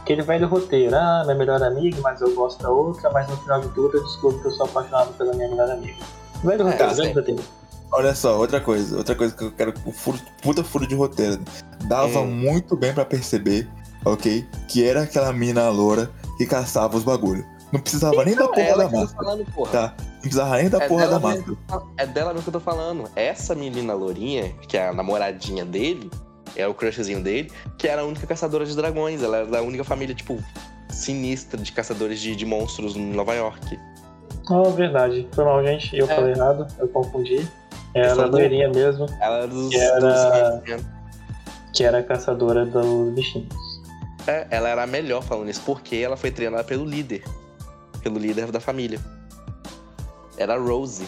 [0.00, 0.94] aquele velho roteiro.
[0.96, 4.04] Ah, minha melhor amiga, mas eu gosto da outra, mas no final de tudo eu
[4.04, 5.94] descubro que eu sou apaixonado pela minha melhor amiga.
[6.42, 7.42] Velho É, roteiro, velho roteiro.
[7.90, 11.40] Olha só, outra coisa, outra coisa que eu quero, o furo, puta furo de roteiro.
[11.84, 12.26] Dava Hum.
[12.26, 13.66] muito bem pra perceber,
[14.04, 14.46] ok?
[14.68, 17.44] Que era aquela mina loura que caçava os bagulho.
[17.72, 19.70] Não precisava nem da Então, porra ela da que eu tô máscara, falando, porra.
[19.72, 19.94] tá?
[19.98, 21.46] Não precisava nem da É porra da dela máscara.
[21.70, 21.92] mesmo.
[21.96, 23.04] É dela mesmo que eu tô falando.
[23.14, 26.10] Essa menina lourinha, que é a namoradinha dele,
[26.56, 29.22] é o crushzinho dele, que era a única caçadora de dragões.
[29.22, 30.42] Ela era da única família, tipo,
[30.88, 33.78] sinistra de caçadores de, de monstros em Nova York.
[34.50, 35.28] Oh, verdade.
[35.32, 35.94] Foi mal, gente.
[35.96, 36.14] Eu É.
[36.14, 37.46] falei errado, eu confundi.
[37.94, 39.68] Era a falou- loirinha mesmo, Ela era dos.
[39.70, 40.00] Que era-
[40.60, 40.84] dos-
[41.74, 43.54] que era a caçadora dos bichinhos.
[44.26, 47.22] É, ela era a melhor falando isso, porque ela foi treinada pelo líder.
[48.02, 49.00] Pelo líder da família.
[50.36, 51.06] Era a Rose.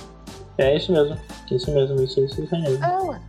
[0.59, 1.17] É isso mesmo.
[1.51, 2.85] Isso mesmo, isso, isso, isso mesmo.
[2.85, 3.21] É, ué.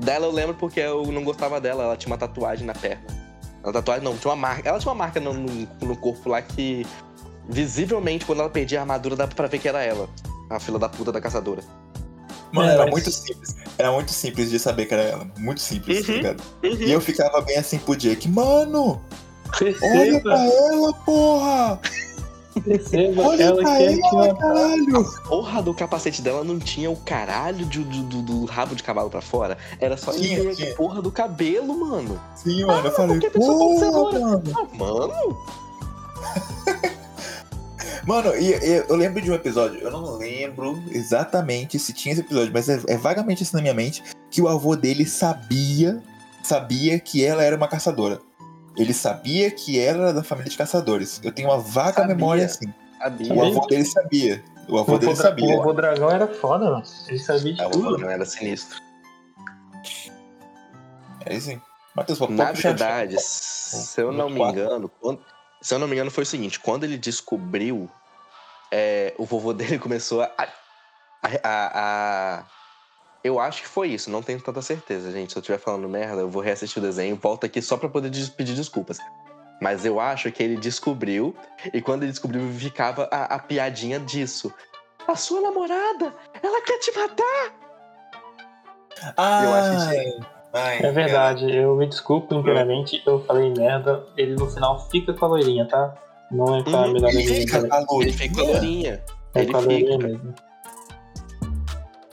[0.00, 3.02] Dela eu lembro porque eu não gostava dela, ela tinha uma tatuagem na perna.
[3.62, 4.68] Uma tatuagem não, tinha uma marca.
[4.68, 6.86] Ela tinha uma marca no, no, no corpo lá que
[7.48, 10.08] visivelmente quando ela perdia a armadura dava pra ver que era ela.
[10.48, 11.62] A fila da puta da caçadora.
[12.52, 13.56] Mano, É, era mas- muito simples.
[13.78, 15.26] Era muito simples de saber que era ela.
[15.38, 16.18] Muito simples, tá Uhum.
[16.18, 16.42] ligado?
[16.62, 19.00] E eu ficava bem assim pro Jake, mano,
[19.62, 21.80] olha pra ela, porra!
[22.60, 24.34] Perceba, Olha ela quer que ela, uma...
[24.34, 25.04] caralho!
[25.28, 29.10] Porra do capacete dela não tinha o caralho de- do, do- do rabo de cavalo
[29.10, 29.56] pra fora.
[29.78, 32.20] Era só Tinha, ele a porra do cabelo, mano.
[32.34, 34.42] Sim, mano, eu falei, a ser porra, loura." mano.
[34.56, 35.38] Ah, mano.
[38.06, 42.22] Mano, e, e eu lembro de um episódio, eu não lembro exatamente se tinha esse
[42.22, 46.02] episódio, mas é, é vagamente isso na minha mente, que o avô dele sabia,
[46.42, 48.18] sabia que ela era uma caçadora.
[48.80, 51.20] Ele sabia que ela era da família de caçadores.
[51.22, 52.14] Eu tenho uma vaga Sabia.
[52.14, 52.72] memória assim.
[52.98, 53.34] Sabia.
[53.34, 54.44] O avô dele sabia.
[54.68, 55.56] O avô O dele avô, sabia.
[55.56, 56.82] o avô dragão era foda, mano.
[57.08, 57.98] Ele sabia de Ah, o tudo.
[57.98, 58.80] não era sinistro.
[61.26, 61.60] É assim.
[61.94, 65.20] Matheus, pode Na puxar- verdade, se eu não me engano, quando-
[65.60, 67.90] se eu não me engano, foi o seguinte: quando ele descobriu,
[68.70, 70.44] é, o vovô dele começou a, a,
[71.22, 72.44] a- a-
[73.22, 75.32] Eu acho que foi isso, não tenho tanta certeza, gente.
[75.32, 78.08] Se eu estiver falando merda, eu vou reassistir o desenho, volto aqui só pra poder
[78.10, 78.98] des- pedir desculpas.
[79.60, 81.36] Mas eu acho que ele descobriu,
[81.74, 84.50] e quando ele descobriu, ficava a, a piadinha disso.
[85.06, 87.52] A sua namorada, ela quer te matar!
[89.16, 94.04] Ah, Eu acho isso ai, É verdade, eu me desculpo inteiramente, eu falei merda.
[94.16, 95.94] Ele no final fica com a loirinha, tá?
[96.30, 96.92] Não é com a Uhum.
[96.92, 98.12] melhor Ele fica com a Ele lourinha.
[98.14, 99.04] fica lourinha.
[99.34, 100.49] É ele com a loirinha fica.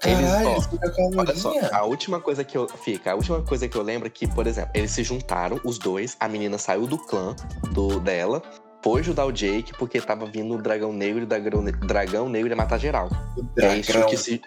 [0.07, 2.67] Eles, Caralho, ó, ele fica com a Olha só, a última coisa que eu.
[2.69, 5.77] Fica, a última coisa que eu lembro é que, por exemplo, eles se juntaram, os
[5.77, 7.35] dois, a menina saiu do clã
[7.71, 8.41] do, dela,
[8.83, 12.49] foi ajudar o Jake porque tava vindo o dragão negro e o dragão, dragão negro
[12.49, 13.09] ia matar geral.
[13.57, 14.41] E aí eles que se.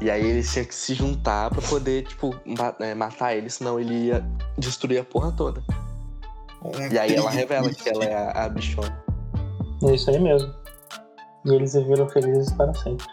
[0.00, 3.78] E aí eles tinham que se juntar pra poder, tipo, ma- é, matar ele, senão
[3.78, 4.24] ele ia
[4.56, 5.62] destruir a porra toda.
[6.62, 9.02] Um E aí ela revela que ela é a, a bichona.
[9.82, 10.54] É isso aí mesmo.
[11.44, 13.06] E eles viveram felizes para sempre.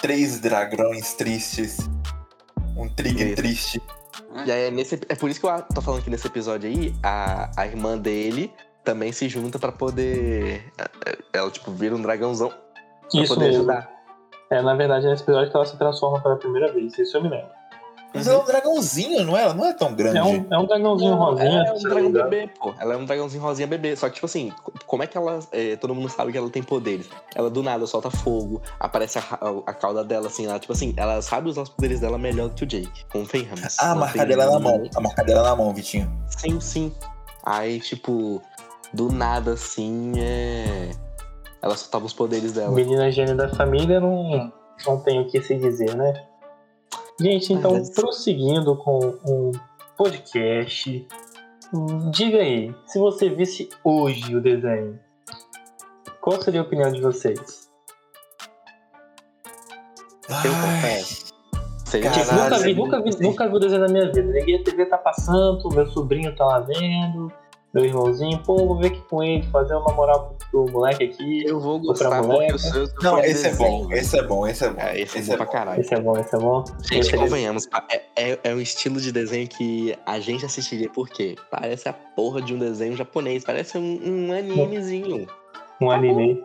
[0.00, 1.78] Três dragões tristes.
[2.76, 3.36] Um trigo Isso.
[3.36, 3.82] triste.
[4.46, 6.94] E aí é, nesse, é por isso que eu tô falando que nesse episódio aí,
[7.02, 8.52] a, a irmã dele
[8.84, 10.72] também se junta pra poder.
[11.32, 12.50] Ela, tipo, vira um dragãozão
[13.10, 13.62] pra Isso poder mesmo.
[13.62, 13.90] ajudar.
[14.50, 17.22] É, na verdade, é nesse episódio que ela se transforma pela primeira vez, isso eu
[17.22, 17.57] me lembro.
[18.14, 19.42] Mas ela é um dragãozinho, não é?
[19.42, 20.16] Ela não é tão grande.
[20.18, 21.48] É um, é um dragãozinho Não, rosinha.
[21.48, 22.74] ela é um dragão bebê, pô.
[22.80, 23.94] Ela é um dragãozinho rosinha bebê.
[23.96, 25.38] Só que, tipo assim, co- como é que ela.
[25.52, 27.08] é, todo mundo sabe que ela tem poderes.
[27.34, 30.94] Ela do nada solta fogo, aparece a, ra- a cauda dela, assim, ela, tipo assim,
[30.96, 33.04] ela sabe usar os poderes dela melhor do que o Jake.
[33.12, 33.76] Convenhamos.
[33.78, 34.82] Ah, a marca dela é na mão.
[34.96, 36.10] A marca dela é na mão, Vitinho.
[36.38, 36.94] Sim, sim.
[37.44, 38.40] Aí, tipo,
[38.92, 40.90] do nada, assim, é.
[41.60, 42.70] Ela soltava os poderes dela.
[42.74, 44.52] Menina gênia da família, não,
[44.86, 46.24] não tem o que se dizer, né?
[47.20, 49.52] Gente, então, Mas- prosseguindo com um
[49.96, 51.06] podcast,
[51.74, 54.98] hum, diga aí, se você visse hoje o desenho,
[56.20, 57.68] qual seria a opinião de vocês?
[60.28, 61.28] Eu confesso.
[61.84, 64.30] Seria Caralho, Tipo, nunca vi, é nunca vi, nunca vi o desenho na minha vida.
[64.30, 67.32] Liguei a TV, tá passando, meu sobrinho tá lá vendo,
[67.78, 71.44] meu irmãozinho, pô, vou ver aqui com ele, fazer uma moral pro, pro moleque aqui.
[71.46, 74.64] Eu vou gostar porque eu sou Não, de esse é bom, esse é bom, esse
[74.64, 74.80] é bom.
[74.80, 75.80] É, esse, é bom pra caralho.
[75.80, 76.64] Esse é bom, esse é bom.
[76.82, 80.90] Gente, Esse é- convenhamos, é, é, é um estilo de desenho que a gente assistiria
[80.90, 85.26] porque parece a porra de um desenho japonês, parece um, um animezinho.
[85.80, 86.42] um anime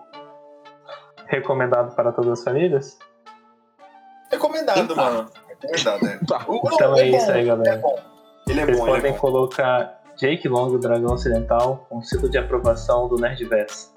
[1.28, 2.98] recomendado para todas as famílias.
[4.32, 4.96] Recomendado, Então.
[4.96, 5.30] mano.
[5.60, 6.20] Recomendado, é.
[6.28, 6.46] Tá.
[6.48, 7.70] O- Então é bom, isso aí, galera.
[7.70, 8.00] Ele é bom.
[8.48, 9.20] Ele é Vocês bom, ele podem é bom.
[9.20, 13.90] colocar Jake Long, o Dragão Ocidental, com selo de aprovação do Nerdverse.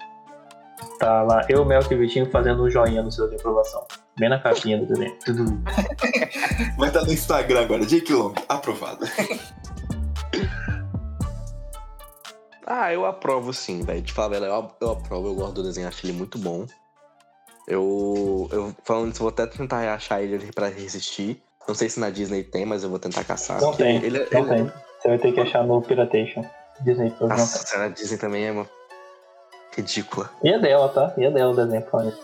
[0.99, 3.87] Tá lá, eu, Melk e Vitinho fazendo um joinha no selo de aprovação.
[4.19, 5.17] Bem na capinha do desenho.
[6.77, 9.05] Vai estar no Instagram agora, Jake Long, aprovado.
[12.69, 14.01] Ah, eu aprovo sim, velho.
[14.01, 16.65] De falar, velho, eu, eu aprovo, eu gosto do desenho, acho ele muito bom.
[17.65, 21.41] Eu, eu falando isso, vou até tentar achar ele pra resistir.
[21.65, 23.61] Não sei se na Disney tem, mas eu vou tentar caçar.
[23.61, 24.71] Não tem, Ele, não ele- tem.
[24.99, 26.43] Você vai ter que achar no Piratation.
[26.81, 27.29] Disney Plus.
[27.29, 28.67] Nossa, a Disney também é uma
[29.75, 30.29] ridícula.
[30.43, 31.13] E é dela, tá?
[31.17, 32.19] E é dela o desenho, isso.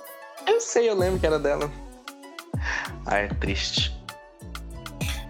[0.48, 1.70] Eu sei, eu lembro que era dela.
[3.06, 4.00] Ah, é triste.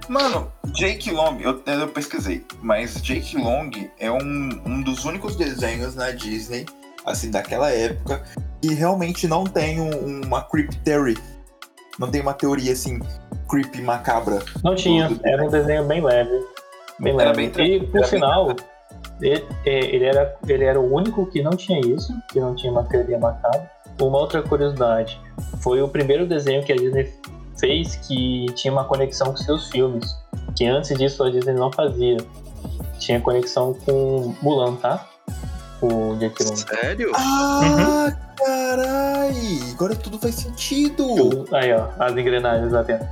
[0.10, 5.96] Mano, Jake Long, eu, eu pesquisei, mas Jake Long é um, um dos únicos desenhos
[5.96, 6.66] na Disney,
[7.06, 8.22] assim, daquela época,
[8.62, 11.18] que realmente não tem um- uma creep theory.
[11.98, 13.00] Não tem uma teoria, assim,
[13.50, 14.40] creepy macabra.
[14.64, 16.46] Não tinha, era um desenho bem leve.
[17.04, 18.56] Bem Era bem e por era bem sinal,
[19.22, 22.72] ele, é, ele era, ele era o único que não tinha isso, que não tinha
[22.72, 23.70] uma teoria macabra.
[24.02, 25.20] Uma outra curiosidade,
[25.62, 27.14] foi o primeiro desenho que a Disney
[27.60, 30.18] fez que tinha uma conexão com seus filmes.
[30.56, 32.18] Que antes disso a Disney não fazia.
[33.00, 35.08] Tinha conexão com Mulan, tá?
[35.82, 36.56] O Jake Long.
[36.56, 37.12] Sério?
[37.16, 39.34] Ah, carai!
[39.74, 41.46] Agora tudo faz sentido!
[41.52, 43.08] Aí, ó, as engrenagens lá dentro.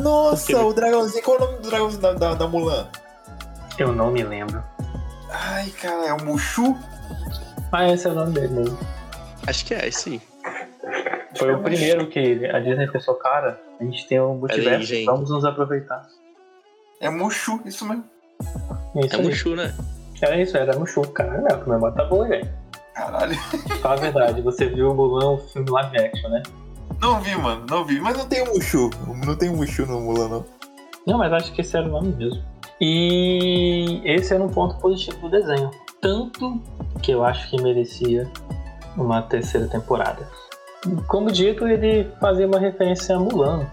[0.00, 2.88] Nossa, Porque- o dragãozinho, qual é o nome do dragãozinho da, da, da Mulan?
[3.78, 4.62] Eu não me lembro.
[5.30, 6.76] Ai, cara, é o Mushu?
[7.72, 8.78] Ah, esse é o nome dele mesmo.
[9.46, 10.20] Acho que é, sim.
[11.38, 15.06] Foi o primeiro que a Disney pensou, cara, a gente tem um multiverso, gente.
[15.06, 16.06] vamos nos aproveitar.
[17.00, 18.04] É Mushu, isso mesmo.
[18.96, 19.24] Isso É aí.
[19.26, 19.72] Mushu, né?
[20.20, 21.02] Era isso, era Mushu.
[21.12, 22.46] Cara, a memória tá boa, velho.
[22.94, 23.34] Caralho.
[23.80, 26.42] Fala a verdade, você viu o Mulan, o filme live action, né?
[27.00, 28.00] Não vi, mano, não vi.
[28.00, 28.90] Mas não tem o Mushu.
[29.26, 30.44] Não tem o Mushu no Mulan, não.
[31.06, 32.42] Não, mas acho que esse era o nome mesmo.
[32.80, 35.70] E esse era um ponto positivo do desenho.
[36.00, 36.60] Tanto
[37.02, 38.30] que eu acho que merecia
[38.96, 40.28] uma terceira temporada.
[41.06, 43.66] Como dito, ele fazia uma referência a Mulan.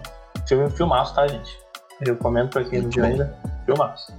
[0.46, 1.58] Filme, filmaço, tá, gente?
[2.00, 3.34] Eu recomendo pra quem não viu ainda.
[3.66, 4.12] Filmaço.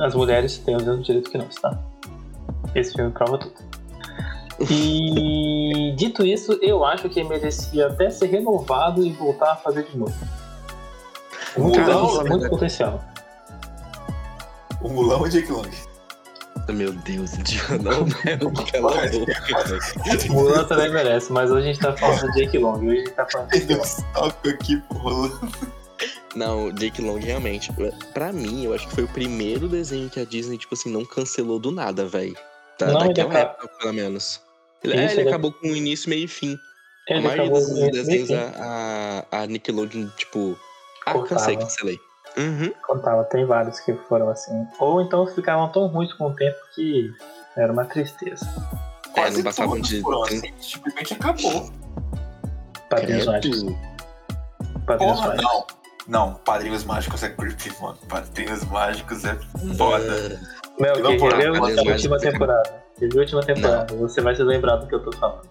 [0.00, 1.78] As mulheres têm os mesmos direitos que nós, tá?
[2.74, 3.54] Esse filme prova tudo.
[4.60, 9.84] E dito isso, eu acho que ele merecia até ser renovado e voltar a fazer
[9.84, 10.14] de novo.
[11.56, 12.48] Muito, Mulan, muito, verdade.
[12.50, 13.04] potencial.
[14.80, 15.64] O Mulan ou o Jake Long?
[16.72, 17.32] Meu Deus,
[17.82, 20.30] não, não, pela boca.
[20.30, 22.78] Mulan também merece, mas hoje a gente tá falando do Jake Long.
[22.78, 25.30] Hoje a gente tá falando de uns toques aqui Mulan.
[26.34, 27.72] Não, Jake Long realmente.
[28.12, 31.04] Pra mim, eu acho que foi o primeiro desenho que a Disney, tipo assim, não
[31.04, 32.36] cancelou do nada, velho.
[32.78, 34.40] Da, Não, ele daquela acaba- época, pelo menos.
[34.82, 36.58] Ele, é, ele ele- acabou com início, meio e fim.
[37.08, 40.58] a Ele maioria acabou dos desenhos, meio que a, a, a Nickelodeon, tipo.
[41.06, 41.40] Ah, Cortava.
[41.40, 41.98] cansei, cancelei.
[42.36, 42.72] Uhum.
[42.84, 44.66] contava, tem vários que foram assim.
[44.80, 47.12] Ou então ficavam tão ruins com o tempo que
[47.56, 48.44] era uma tristeza.
[49.14, 50.00] É, não passavam de.
[50.00, 51.70] foram assim, simplesmente acabou.
[52.90, 53.62] Padrinhos mágicos.
[54.86, 55.44] Padrinhos Porra, mágicos.
[55.44, 55.66] não.
[56.06, 57.96] Não, Padrinhos Mágicos é creepy, mano.
[58.08, 59.34] Padrinhos Mágicos é
[59.76, 60.40] foda.
[60.78, 62.84] Mel, Não, que Padrinhos a última é- temporada.
[63.00, 63.94] Reveu a última temporada.
[63.96, 65.48] Você vai se lembrar do que eu tô falando.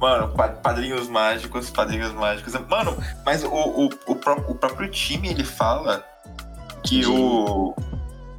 [0.00, 2.54] Mano, pa- Padrinhos Mágicos, Padrinhos Mágicos.
[2.68, 6.04] Mano, mas o, o, o, pró- o próprio time, ele fala
[6.84, 7.74] que o...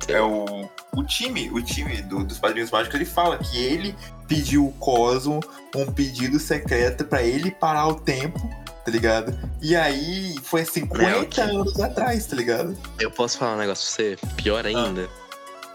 [0.07, 0.69] É o...
[0.95, 3.95] O time, o time do- dos Padrinhos Mágicos, ele fala que ele
[4.27, 5.39] pediu o Cosmo
[5.75, 8.39] um pedido secreto pra ele parar o tempo
[8.85, 9.37] tá ligado?
[9.61, 12.77] E aí foi 50 Não, que- anos atrás, tá ligado?
[12.99, 14.17] Eu posso falar um negócio pra você?
[14.35, 15.07] Pior ainda.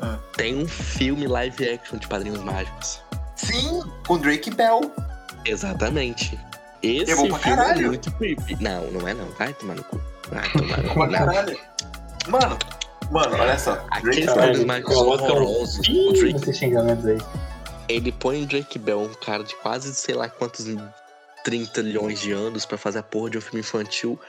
[0.00, 0.18] Ah.
[0.36, 3.00] Tem um filme live action de Padrinhos Mágicos.
[3.36, 4.92] Sim, com Drake Bell.
[5.44, 6.38] Exatamente.
[6.82, 7.86] Esse É bom pra filme é caralho.
[7.88, 8.56] muito creepy.
[8.62, 9.26] Não, não é não.
[9.30, 10.00] Vai tomar no cu.
[10.30, 11.10] Vai tomar no cu.
[11.10, 11.58] Caralho.
[12.28, 12.58] Mano,
[13.10, 13.84] mano, olha só.
[13.90, 14.66] Aqueles Padrinhos Bell.
[14.66, 15.88] Mágicos um horrorosos.
[15.88, 17.18] Ih, Drake, esses xingamentos aí.
[17.88, 20.66] ele põe o Drake Bell, um cara de quase sei lá quantos
[21.48, 24.20] 30 milhões de anos pra fazer a porra de um filme infantil.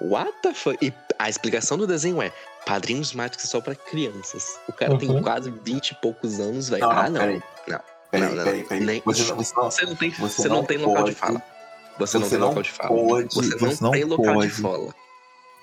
[0.00, 0.78] What the fuck?
[0.80, 2.32] E a explicação do desenho é
[2.64, 4.44] Padrinhos Mágicos é só pra crianças.
[4.68, 5.20] O cara tem Uhum.
[5.20, 6.82] quase 20 e poucos anos, velho.
[6.82, 7.20] Não, Ah, não, não.
[7.20, 7.42] peraí.
[7.66, 7.80] Não.
[8.10, 8.84] Peraí, Não, não, peraí, peraí.
[8.84, 11.42] nem- Você não, você tem, Você você não não tem local de pode- fala.
[11.98, 12.88] Você, não você tem não local de fala.
[12.88, 14.50] pode- você não, você não tem local de pode.
[14.50, 14.94] fala.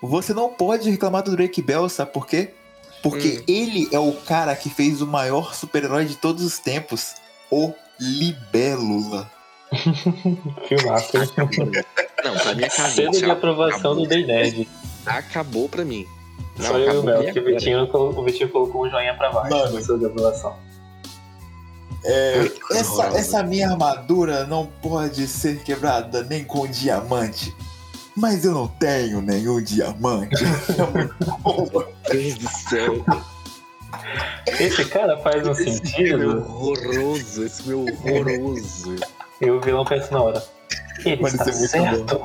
[0.04, 2.54] Você não pode reclamar do Drake Bell, sabe por quê?
[3.02, 3.44] Porque Hum.
[3.48, 7.16] ele é o cara que fez o maior super-herói de todos os tempos,
[7.50, 9.30] o Libélula.
[10.68, 11.18] Filmaço.
[12.24, 12.92] Não, pra mim acabou.
[12.92, 14.04] Selo de aprovação Acabou.
[14.04, 14.68] do Day Nerd.
[15.06, 16.06] Acabou pra mim.
[16.58, 17.46] Não, Só eu e o acabou Mel, que o.
[17.46, 19.72] Vitinho, o Vitinho colocou um joinha pra baixo Mano.
[19.74, 20.56] no selo de aprovação.
[22.04, 27.54] É, essa, essa minha armadura não pode ser quebrada nem com diamante.
[28.16, 30.36] Mas eu não tenho nenhum diamante.
[30.44, 31.92] É boa.
[32.10, 33.06] Deus do céu.
[34.60, 37.46] Esse cara faz um Esse é sentido horroroso.
[37.46, 38.96] Esse é horroroso.
[39.42, 40.44] E o vilão pensa na hora.
[41.06, 42.22] Ele Mano, está é muito certo.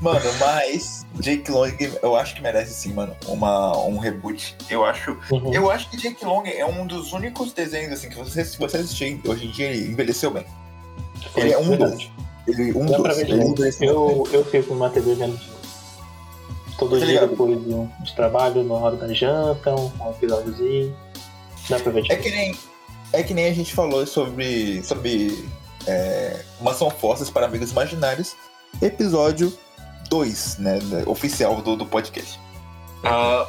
[0.00, 1.72] Mano, mas Jake Long
[2.02, 4.54] eu acho que merece sim, mano, uma, um reboot.
[4.70, 5.16] Eu acho.
[5.30, 5.52] Uhum.
[5.52, 8.76] Eu acho que Jake Long é um dos únicos desenhos assim que você, se você
[8.78, 10.44] assistir hoje em dia, ele envelheceu bem.
[11.32, 12.12] Foi Ele é um verdade.
[12.46, 12.58] dos.
[12.58, 13.16] Ele, um Dá pra dos.
[13.18, 15.58] ver de Ele envelheceu Eu, eu fico numa TV vendo de.
[16.78, 17.30] Todo Tá dia ligado?
[17.30, 20.96] depois do, de trabalho, na hora da janta, um episódiozinho.
[21.68, 22.54] Dá pra ver de É que nem,
[23.12, 25.48] é que nem a gente falou sobre, sobre
[25.86, 28.36] é, Mansão Forças para Amigos Imaginários,
[28.82, 29.52] episódio
[30.10, 32.38] 2, né, oficial do, do podcast.
[33.04, 33.46] Ah,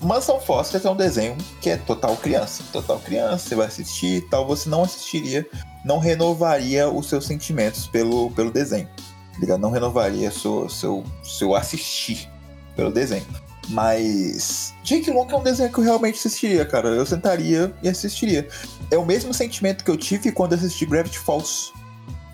[0.00, 2.62] Mansão Foster é um desenho que é total criança.
[2.72, 5.46] Total criança, você vai assistir e tal, você não assistiria,
[5.84, 8.88] não renovaria os seus sentimentos pelo, pelo desenho.
[8.88, 9.60] tá ligado?
[9.60, 12.28] Não renovaria seu, seu, seu assistir
[12.74, 13.26] pelo desenho.
[13.68, 16.88] Mas Jake Long é um desenho que eu realmente assistiria, cara.
[16.88, 18.46] Eu sentaria e assistiria.
[18.90, 21.72] É o mesmo sentimento que eu tive quando assisti Gravity Falls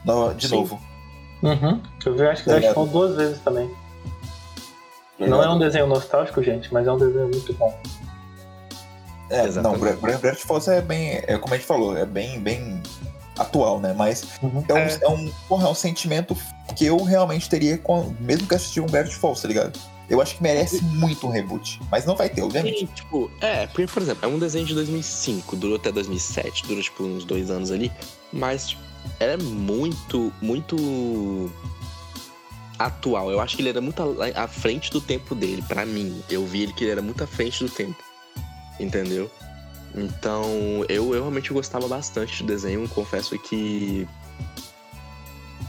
[0.04, 0.56] no- de Sim.
[0.56, 0.80] novo.
[1.42, 1.80] Uhum.
[2.04, 2.74] Eu vi, acho que Tá ligado?
[2.74, 3.70] Ball duas vezes também.
[5.18, 7.78] Não é um desenho nostálgico, gente, mas é um desenho muito bom.
[9.28, 9.80] É, não, Exatamente.
[10.00, 12.82] Gra- Gravity Falls é bem, é como a gente falou, é bem, bem
[13.38, 13.94] atual, né?
[13.96, 14.64] Mas Uhum.
[14.68, 14.98] é um, É.
[15.02, 15.08] é.
[15.08, 16.36] um, porra, é um sentimento
[16.74, 19.78] que eu realmente teria, com, mesmo que assistir um Gravity Falls, tá ligado?
[20.10, 22.82] Eu acho que merece muito um reboot, mas não vai ter, obviamente.
[22.82, 26.82] E, tipo, é, porque, por exemplo, é um desenho de 2005, durou até 2007, durou,
[26.82, 27.92] tipo, uns dois anos ali,
[28.32, 28.82] mas tipo,
[29.20, 31.48] era muito, muito
[32.76, 33.30] atual.
[33.30, 34.02] Eu acho que ele era muito
[34.34, 36.20] à frente do tempo dele, pra mim.
[36.28, 38.02] Eu vi ele que ele era muito à frente do tempo,
[38.80, 39.30] entendeu?
[39.94, 40.44] Então,
[40.88, 44.08] eu, eu realmente gostava bastante do desenho, confesso que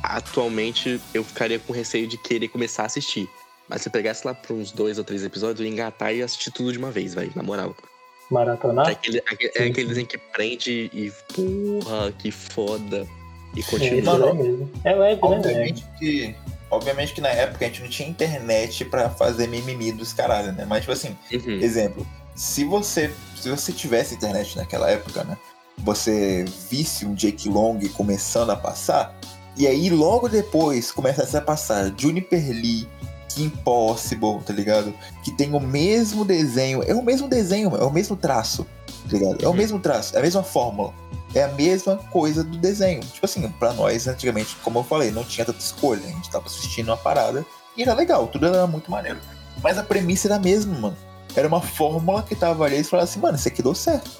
[0.01, 3.29] atualmente eu ficaria com receio de querer começar a assistir.
[3.71, 6.21] Mas se eu pegasse lá pra uns dois ou três episódios, eu ia engatar e
[6.21, 7.73] assistir tudo de uma vez, velho, na moral.
[7.79, 8.89] É Maratonar?
[8.89, 13.07] aquele, aquele, Sim, é aquele desenho que prende e porra, que foda.
[13.55, 14.29] E É, continua.
[14.29, 14.71] É mesmo.
[14.83, 15.37] É leve, né?
[15.37, 16.35] Obviamente que,
[16.69, 20.65] obviamente que na época a gente não tinha internet pra fazer mimimi dos caralho, né?
[20.65, 21.59] Mas, tipo assim, Uhum.
[21.61, 22.05] exemplo,
[22.35, 25.37] se você, se você tivesse internet naquela época, né?
[25.77, 29.17] Você visse um Jake Long começando a passar,
[29.57, 32.85] e aí logo depois começasse a passar Juniper Lee,
[33.33, 34.93] Kim Possible, tá ligado?
[35.23, 38.65] Que tem o mesmo desenho, é o mesmo desenho, é o mesmo traço,
[39.09, 39.37] tá ligado?
[39.43, 39.55] É o Uhum.
[39.57, 40.93] mesmo traço, é a mesma fórmula.
[41.33, 42.99] É a mesma coisa do desenho.
[43.01, 46.01] Tipo assim, pra nós, antigamente, como eu falei, não tinha tanta escolha.
[46.03, 47.45] A gente tava assistindo uma parada
[47.77, 49.17] e era legal, tudo era muito maneiro.
[49.63, 50.97] Mas a premissa era a mesma, mano.
[51.33, 54.11] Era uma fórmula que tava ali e falaram assim, mano, isso aqui deu certo.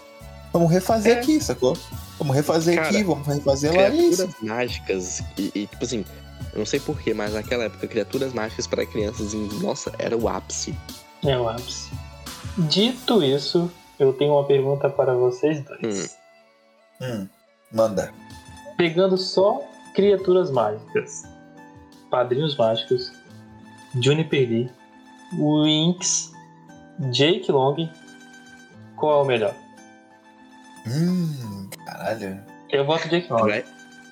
[0.54, 1.20] Vamos refazer É.
[1.20, 1.78] aqui, sacou?
[2.18, 4.30] Vamos refazer Cara, aqui, vamos refazer lá é isso.
[4.42, 6.06] Mágicas e, e, tipo assim,
[6.54, 10.28] eu não sei porquê, mas naquela época, criaturas mágicas para crianças, em- nossa, era o
[10.28, 10.76] ápice.
[11.26, 11.92] É o ápice.
[12.58, 16.18] Dito isso, eu tenho uma pergunta para vocês dois.
[17.02, 17.28] Hum,
[17.72, 18.14] manda.
[18.78, 19.62] Pegando só
[19.94, 21.24] criaturas mágicas,
[22.10, 23.12] padrinhos mágicos,
[24.02, 24.72] Juniper Lee,
[25.34, 26.32] Winx,
[27.12, 27.90] Jake Long,
[28.96, 29.56] qual é o melhor?
[30.88, 32.40] Hum, caralho.
[32.70, 33.40] Eu voto Jake Long.
[33.46, 33.64] vai,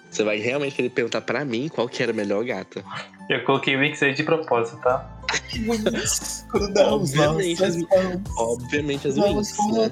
[0.10, 2.84] você vai realmente querer perguntar pra mim qual que era a melhor gata?
[3.30, 5.20] Eu coloquei Winx aí de propósito, tá?
[5.68, 8.22] Wings, crudamos Obviamente, nossas mãos.
[8.38, 9.92] Obviamente as Winx, né?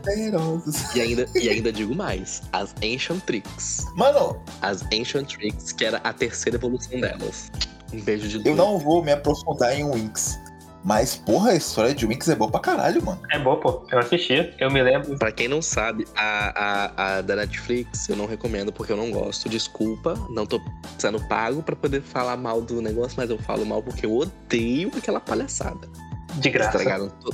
[0.95, 3.85] E ainda, e ainda digo mais, as Ancient Tricks.
[3.95, 7.51] Mano, As Ancient Tricks, que era a terceira evolução delas.
[7.93, 10.39] Um beijo de Eu não vou me aprofundar em Winx.
[10.83, 13.19] Mas, porra, a história de Winx é boa pra caralho, mano.
[13.31, 13.85] É bom, pô.
[13.91, 14.53] Eu assisti.
[14.59, 15.17] Eu me lembro.
[15.17, 16.53] Pra quem não sabe, a,
[16.95, 19.49] a, a da Netflix eu não recomendo porque eu não gosto.
[19.49, 20.61] Desculpa, não tô
[20.97, 24.91] sendo pago pra poder falar mal do negócio, mas eu falo mal porque eu odeio
[24.95, 25.89] aquela palhaçada.
[26.35, 26.77] De graça.
[26.77, 27.33] Estragaram, to-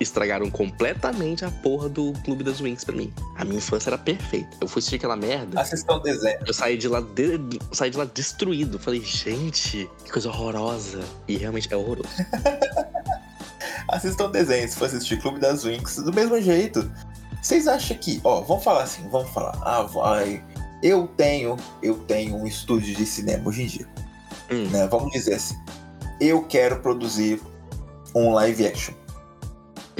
[0.00, 3.12] estragaram completamente a porra do Clube das Wings pra mim.
[3.36, 4.48] A minha infância era perfeita.
[4.60, 6.38] Eu fui assistir aquela merda, Assistam desenho.
[6.46, 8.78] eu saí de lá, de- saí de lá destruído.
[8.78, 11.00] Falei, gente, que coisa horrorosa.
[11.26, 12.08] E realmente é horroroso.
[13.88, 16.90] Assistam desenho se for assistir Clube das Winx do mesmo jeito.
[17.42, 19.58] Vocês acham que, ó, vamos falar assim, vamos falar.
[19.62, 20.44] Ah, vai.
[20.82, 23.88] Eu tenho, eu tenho um estúdio de cinema hoje em dia,
[24.50, 24.68] Hum.
[24.70, 24.86] né?
[24.88, 25.56] Vamos dizer assim.
[26.20, 27.40] Eu quero produzir
[28.14, 28.94] um live action.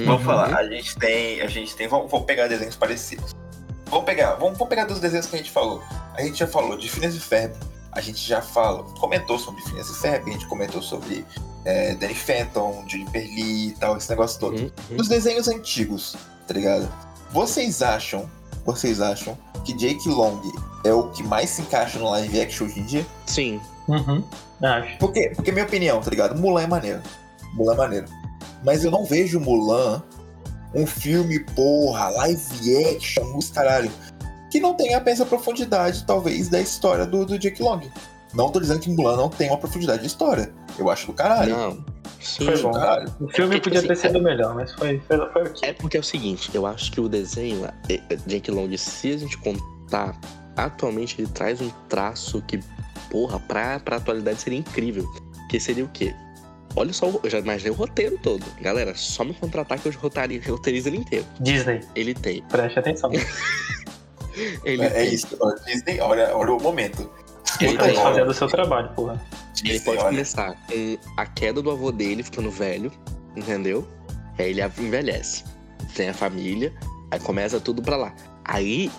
[0.05, 0.25] Vamos Uhum.
[0.25, 3.35] falar, a gente tem, a gente tem, vamos, vamos pegar desenhos parecidos.
[3.87, 5.81] Vamos pegar, vamos, vamos pegar dos desenhos que a gente falou.
[6.15, 7.53] A gente já falou de Phineas e Ferb,
[7.91, 11.25] a gente já fala, comentou sobre Phineas e Ferb, a gente comentou sobre
[11.65, 14.57] é, Danny Phantom, Juniper Lee e tal, esse negócio todo.
[14.59, 14.97] Uhum.
[14.97, 16.15] Dos desenhos antigos,
[16.47, 16.87] tá ligado?
[17.31, 18.29] Vocês acham,
[18.65, 20.39] vocês acham que Jake Long
[20.85, 23.05] é o que mais se encaixa no live action hoje em dia?
[23.25, 23.59] Sim.
[23.87, 24.23] Uhum.
[24.61, 24.97] Acho.
[24.99, 26.39] Porque, porque minha opinião, tá ligado?
[26.39, 27.01] Mulan é maneiro.
[27.53, 28.05] Mulan é maneiro.
[28.63, 30.01] Mas eu não vejo Mulan
[30.73, 33.91] um filme, porra, live action, os caralho,
[34.51, 37.81] que não tenha a mesma profundidade, talvez, da história do, do Jake Long.
[38.33, 40.53] Não tô dizendo que Mulan não tem uma profundidade de história.
[40.77, 41.55] Eu acho do caralho.
[41.57, 41.85] Não.
[42.21, 42.45] Sim.
[42.45, 42.71] Foi Do bom.
[42.71, 43.15] caralho.
[43.19, 45.69] O filme porque, podia assim, ter sido melhor, mas foi, foi, foi ok.
[45.69, 49.13] É porque é o seguinte, eu acho que o desenho, é- é- Jake Long, se
[49.13, 50.19] a gente contar,
[50.55, 52.59] atualmente ele traz um traço que,
[53.09, 55.07] porra, pra, pra atualidade seria incrível.
[55.49, 56.13] Que seria o quê?
[56.79, 58.41] Olha só, eu já imaginei o roteiro todo.
[58.61, 61.25] Galera, só me contratar que eu roteirizo ele inteiro.
[61.41, 62.41] Disney, Ele tem.
[62.43, 63.11] preste atenção.
[64.63, 65.13] Ele É, é tem.
[65.13, 65.27] isso.
[65.41, 67.09] ó, Disney, olha, olha o momento.
[67.59, 67.77] Ele.
[67.77, 69.21] Tá fazendo o seu trabalho, porra.
[69.61, 70.09] Ele Disney, pode olha.
[70.11, 72.89] começar com a queda do avô dele ficando velho,
[73.35, 73.85] entendeu?
[74.37, 75.43] Aí ele envelhece.
[75.95, 76.73] Tem a família,
[77.11, 78.13] aí começa tudo pra lá.
[78.45, 78.89] Aí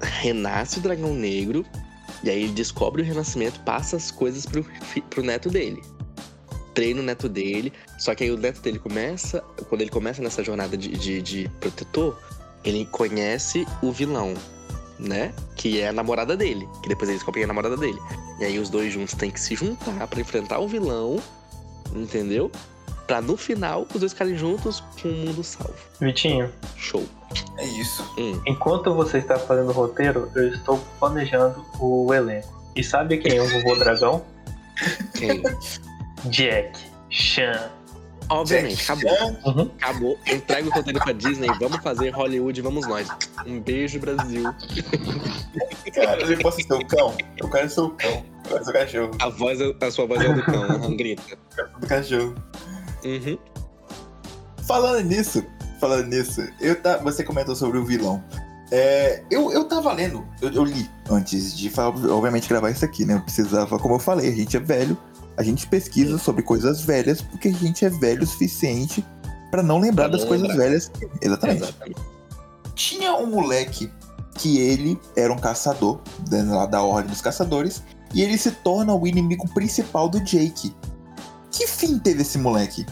[0.00, 1.66] renasce o dragão negro,
[2.24, 4.64] e aí ele descobre o renascimento, passa as coisas pro,
[5.10, 5.82] pro neto dele.
[6.78, 10.44] Treina o neto dele, só que aí o neto dele começa, quando ele começa nessa
[10.44, 12.16] jornada de, de, de protetor,
[12.64, 14.32] ele conhece o vilão,
[14.96, 15.34] né?
[15.56, 17.98] Que é a namorada dele, que depois ele descobre que é a namorada dele.
[18.38, 21.20] E aí os dois juntos têm que se juntar pra enfrentar o vilão,
[21.96, 22.48] entendeu?
[23.08, 25.74] Pra no final os dois ficarem juntos com o mundo salvo.
[26.00, 27.04] Vitinho, Show.
[27.56, 28.08] É isso.
[28.16, 28.40] Hum.
[28.46, 32.56] enquanto você está fazendo o roteiro, eu estou planejando o elenco.
[32.76, 34.24] E sabe quem é o vovô dragão?
[35.18, 35.42] Quem?
[36.26, 36.78] Jack
[37.10, 37.70] Chan.
[38.30, 39.16] Obviamente, Jack acabou.
[39.16, 39.70] Chan, Uhum.
[39.80, 40.18] Acabou.
[40.26, 43.08] Entrega o roteiro pra Disney, vamos fazer Hollywood, vamos nós.
[43.46, 44.42] Um beijo, Brasil.
[45.94, 47.14] Cara, ele possa ser o cão.
[47.38, 48.24] Eu quero ser o cão.
[48.50, 49.10] Eu quero ser o cachorro.
[49.20, 51.22] A voz, é- a sua voz é do cão, uhum, grita.
[51.80, 52.34] Do cachorro.
[53.04, 53.38] Uhum.
[54.66, 55.42] Falando nisso,
[55.80, 58.22] falando nisso, eu tá, você comentou sobre o vilão.
[58.70, 61.72] É, eu, eu tava lendo, eu, eu li antes de,
[62.10, 63.14] obviamente, gravar isso aqui, né?
[63.14, 64.94] Eu precisava, como eu falei, a gente é velho,
[65.38, 69.04] a gente pesquisa sobre coisas velhas porque a gente é velho o suficiente
[69.52, 70.90] pra não lembrar Pra das não coisas velhas.
[71.22, 71.62] Exatamente.
[71.62, 72.00] Exatamente.
[72.74, 73.90] Tinha um moleque
[74.34, 77.82] que ele era um caçador, né, lá da Ordem dos Caçadores,
[78.14, 80.74] e ele se torna o inimigo principal do Jake.
[81.50, 82.84] Que fim teve esse moleque?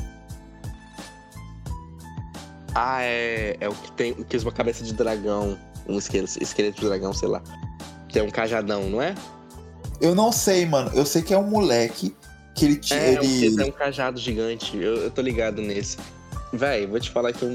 [2.74, 6.80] Ah, é, é o que tem que usa uma cabeça de dragão, um esqueleto, esqueleto
[6.80, 7.42] de dragão, sei lá.
[8.08, 9.14] Que é um cajadão, não é?
[10.00, 10.90] Eu não sei, mano.
[10.94, 12.14] Eu sei que é um moleque
[12.56, 12.98] que ele tinha.
[12.98, 13.46] É, um, ele...
[13.46, 14.76] esse é um cajado gigante.
[14.76, 15.96] Eu, eu tô ligado nesse.
[16.52, 17.50] Véi, vou te falar que eu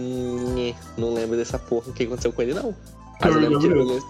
[0.97, 2.75] não lembro dessa porra, o que aconteceu com ele, não.
[3.19, 4.01] Mas eu lembro que ele,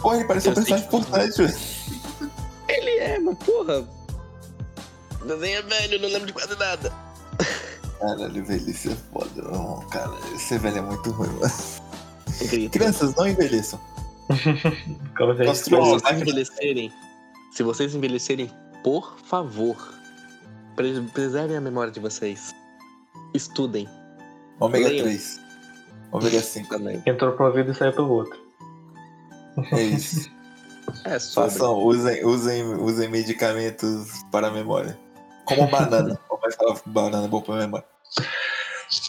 [0.00, 2.32] Porra, ele parece um Eu sei personagem que- importante, velho.
[2.68, 3.84] ele é, mas porra.
[5.22, 6.92] O desenho é velho, eu não lembro de quase nada.
[7.98, 9.80] Caralho, velhice é foda, irmão.
[9.90, 12.70] Cara, ser velho é muito ruim, mano.
[12.70, 13.80] Crianças, não envelheçam.
[15.16, 16.92] Como Se Bom, vocês envelhecerem,
[17.52, 18.50] se vocês envelhecerem,
[18.82, 19.93] por favor,
[21.12, 22.54] preservem a memória de vocês.
[23.32, 23.88] Estudem
[24.60, 25.04] Ômega Leiam.
[25.04, 25.40] 3.
[26.12, 26.68] Ômega 5.
[26.68, 27.02] também.
[27.06, 28.38] entrou pro ouvido e saiu pelo outro.
[29.72, 30.32] É isso.
[31.06, 31.50] É sobre.
[31.50, 34.98] Façam, usem, usem, usem medicamentos para a memória.
[35.46, 36.20] Como banana.
[36.42, 37.86] Vai falar banana é bom para a memória.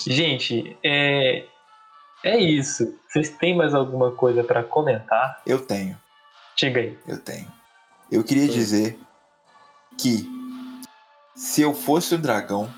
[0.08, 1.46] Gente, é,
[2.24, 2.98] é isso.
[3.10, 5.42] Vocês têm mais alguma coisa pra comentar?
[5.46, 6.00] Eu tenho,
[6.56, 6.98] Diga aí.
[7.06, 7.52] eu tenho.
[8.10, 8.54] Eu queria Sim.
[8.54, 9.00] dizer
[9.98, 10.26] que
[11.36, 12.70] se eu fosse um dragão,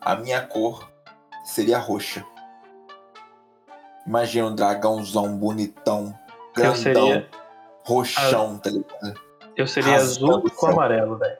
[0.00, 0.88] a minha cor
[1.44, 2.24] seria roxa.
[4.06, 6.18] Imagina um dragãozão bonitão,
[6.56, 7.28] Eu grandão, seria,
[7.84, 9.20] roxão, tá ligado?
[9.56, 11.38] eu seria Rasgando azul o com amarelo, velho.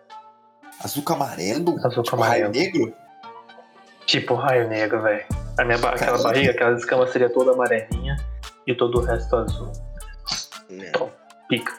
[0.82, 1.76] Azul com amarelo?
[1.78, 2.52] Azul com tipo, raio amarelo.
[2.52, 2.94] negro?
[4.06, 5.24] Tipo raio negro, velho.
[5.58, 8.16] A minha ba- aquela barriga, aquela escama seria toda amarelinha
[8.66, 9.70] e todo o resto azul.
[10.70, 11.10] Não.
[11.48, 11.72] Pica.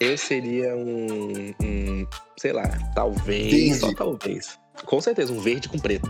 [0.00, 2.06] Eu seria um, um,
[2.38, 2.62] sei lá,
[2.94, 3.74] talvez, Verde.
[3.74, 4.58] só talvez.
[4.84, 6.08] Com certeza, um verde com preto.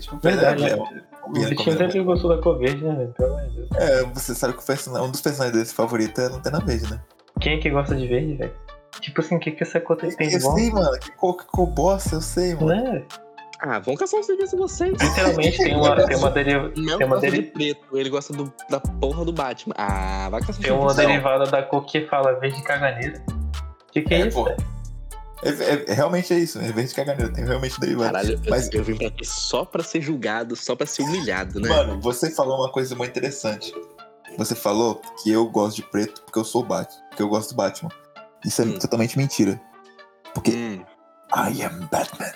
[0.00, 0.82] Tipo, Verdade, é, né?
[1.22, 1.48] O combina,
[1.78, 3.12] sempre gostou da cor verde, né, velho?
[3.12, 3.68] Pelo amor de Deus.
[3.76, 7.00] É, você sabe que o person- um dos personagens desse favorito é Lanterna Verde, né?
[7.40, 8.52] Quem é que gosta de verde, velho?
[9.00, 10.56] Tipo assim, o que, que essa cor tem tem de Eu bom?
[10.56, 10.98] sei, mano.
[10.98, 12.66] Que cor, que cor bosta, eu sei, mano.
[12.66, 13.04] Né?
[13.60, 14.92] Ah, vão caçar um serviço vocês.
[15.00, 18.32] Literalmente tem uma, tem uma, deriva, Não tem uma, gosta deri- de preto, ele gosta
[18.32, 19.74] do- da porra do Batman.
[19.76, 23.20] Ah, vai caçar um tem uma derivada da cor que fala verde caganeira.
[23.88, 24.48] O que, que é, É, isso?
[24.48, 28.12] É, é- é realmente é isso, é verde caganeiro, tem realmente derivado.
[28.12, 31.58] Caralho, eu- Mas- eu, vim pra aqui só pra ser julgado, só pra ser humilhado,
[31.60, 31.68] né?
[31.68, 33.72] Mano, você falou uma coisa muito interessante.
[34.36, 37.50] Você falou que eu gosto de preto porque eu sou o Batman, porque eu gosto
[37.50, 37.90] do Batman.
[38.44, 38.78] Isso é Hum.
[38.78, 39.60] totalmente mentira.
[40.32, 40.84] Porque Hum.
[41.34, 42.32] I am Batman.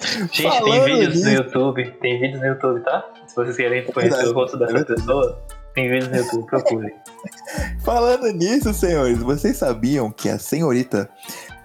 [0.00, 1.90] Gente, tem Falando vídeos no YouTube.
[2.00, 3.04] Tem vídeos no YouTube, tá?
[3.26, 5.42] Se vocês querem conhecer o rosto dessa pessoa,
[5.74, 6.94] tem vídeos no YouTube, procurem.
[7.84, 11.08] Falando nisso, senhores, vocês sabiam que a senhorita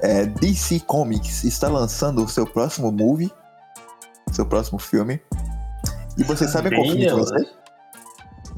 [0.01, 3.31] é, DC Comics está lançando o seu próximo movie?
[4.31, 5.19] Seu próximo filme?
[6.17, 7.57] E vocês sabem qual filme que vai ser?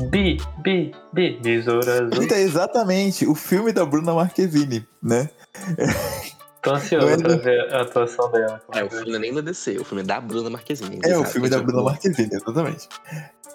[0.10, 2.24] Bi, bi, bi, besouro azul.
[2.24, 5.30] Então, exatamente, o filme da Bruna Marquezine, né?
[6.62, 8.62] Tô ansioso é pra ver a atuação dela.
[8.74, 11.00] É, o filme não é nem da DC, o filme é da Bruna Marquezine.
[11.04, 12.90] É o filme da Tipo, Bruna Marquezine, exatamente.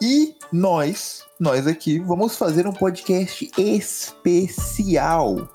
[0.00, 5.48] E nós, nós aqui, vamos fazer um podcast especial.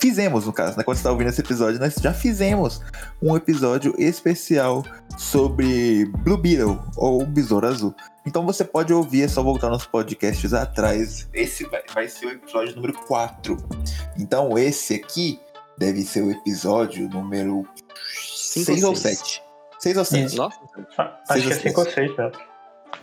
[0.00, 0.84] Fizemos, no caso, né?
[0.84, 2.80] Quando você está ouvindo esse episódio, nós já fizemos
[3.20, 4.84] um episódio especial
[5.16, 7.92] sobre Blue Beetle, ou Besouro Azul.
[8.24, 11.28] Então você pode ouvir, é só voltar nos podcasts atrás.
[11.34, 13.56] Esse vai, vai ser o episódio número 4.
[14.16, 15.40] Então esse aqui
[15.78, 17.66] deve ser o episódio número
[18.22, 19.18] Cinco 6 ou ou seis.
[19.18, 19.42] 7.
[19.80, 20.36] 6 ou 7.
[20.36, 20.58] Nossa,
[20.98, 22.32] Ah, acho que é 5 ou 6, velho.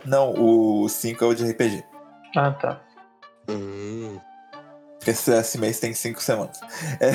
[0.04, 1.84] Não, o 5 é o de RPG.
[2.36, 2.80] Ah, tá.
[3.48, 4.18] hum,
[4.98, 6.60] Porque esse, esse mês tem 5 semanas.
[7.00, 7.12] É.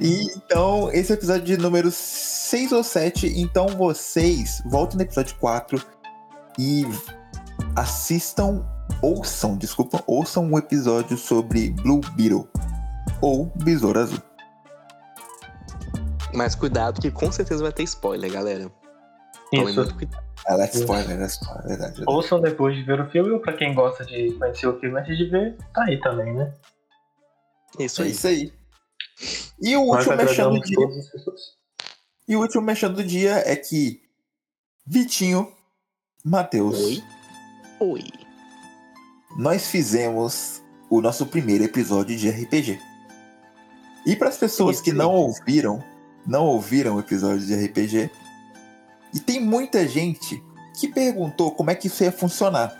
[0.00, 3.26] E, então, esse é o episódio de número 6 ou 7.
[3.40, 5.82] Então vocês voltem no episódio 4
[6.58, 6.84] e
[7.74, 8.64] assistam,
[9.02, 12.48] ouçam, desculpa, ouçam um episódio sobre Blue Beetle.
[13.20, 14.18] Ou Besouro Azul.
[16.34, 18.70] Mas cuidado que com certeza vai ter spoiler, galera.
[19.50, 19.80] Tomem Isso.
[19.80, 20.22] muito cuidado.
[20.46, 21.92] Ela é spoiler, é spoiler, verdade.
[21.94, 22.04] verdade.
[22.06, 25.16] Ouçam depois de ver o filme, ou pra quem gosta de conhecer o filme antes
[25.16, 26.52] de ver, tá aí também, né?
[27.78, 28.10] Isso É aí.
[28.10, 28.52] isso aí.
[29.60, 30.86] E o Nós último mexendo do dia.
[32.28, 34.00] E o último mexendo do dia é que
[34.86, 35.52] Vitinho,
[36.24, 37.02] Matheus, Oi?
[37.80, 38.04] Oi.
[39.38, 40.60] nós fizemos
[40.90, 42.80] o nosso primeiro episódio de RPG.
[44.06, 45.82] E para as pessoas que não ouviram,
[46.26, 48.10] não ouviram o episódio de RPG,
[49.14, 50.42] e tem muita gente
[50.78, 52.72] que perguntou como é que isso ia funcionar.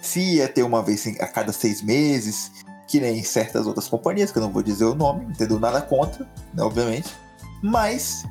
[0.00, 2.50] Se ia ter uma vez a cada seis meses,
[2.88, 5.60] que nem certas outras companhias, que eu não vou dizer o nome, entendeu?
[5.60, 7.14] Nada contra, né, obviamente.
[7.62, 8.24] Mas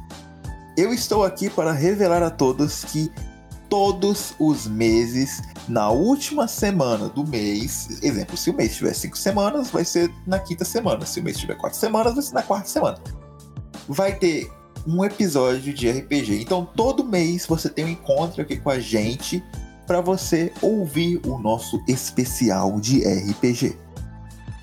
[0.75, 3.11] eu estou aqui para revelar a todos que
[3.69, 9.69] todos os meses, na última semana do mês, exemplo, se o mês tiver cinco semanas,
[9.69, 11.05] vai ser na quinta semana.
[11.05, 12.97] Se o mês tiver quatro semanas, vai ser na quarta semana.
[13.89, 14.49] Vai ter
[14.87, 16.41] um episódio de RPG.
[16.41, 19.43] Então todo mês você tem um encontro aqui com a gente
[19.85, 23.75] para você ouvir o nosso especial de RPG,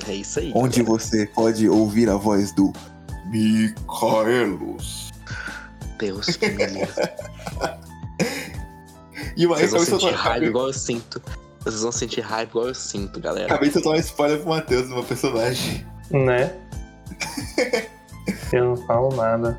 [0.09, 0.53] É isso aí.
[0.55, 0.99] onde galera.
[1.05, 2.73] você pode ouvir a voz do
[3.27, 5.11] Micaelos.
[5.99, 6.93] Deus que me livre.
[9.37, 11.23] E o Vocês vão Michael sentir raiva igual eu sinto.
[11.61, 13.47] Vocês vão sentir raiva igual eu sinto, galera.
[13.47, 15.87] Acabei de soltar um spoiler pro Matheus, do meu personagem.
[16.11, 16.55] Né?
[18.53, 19.59] Eu não falo nada.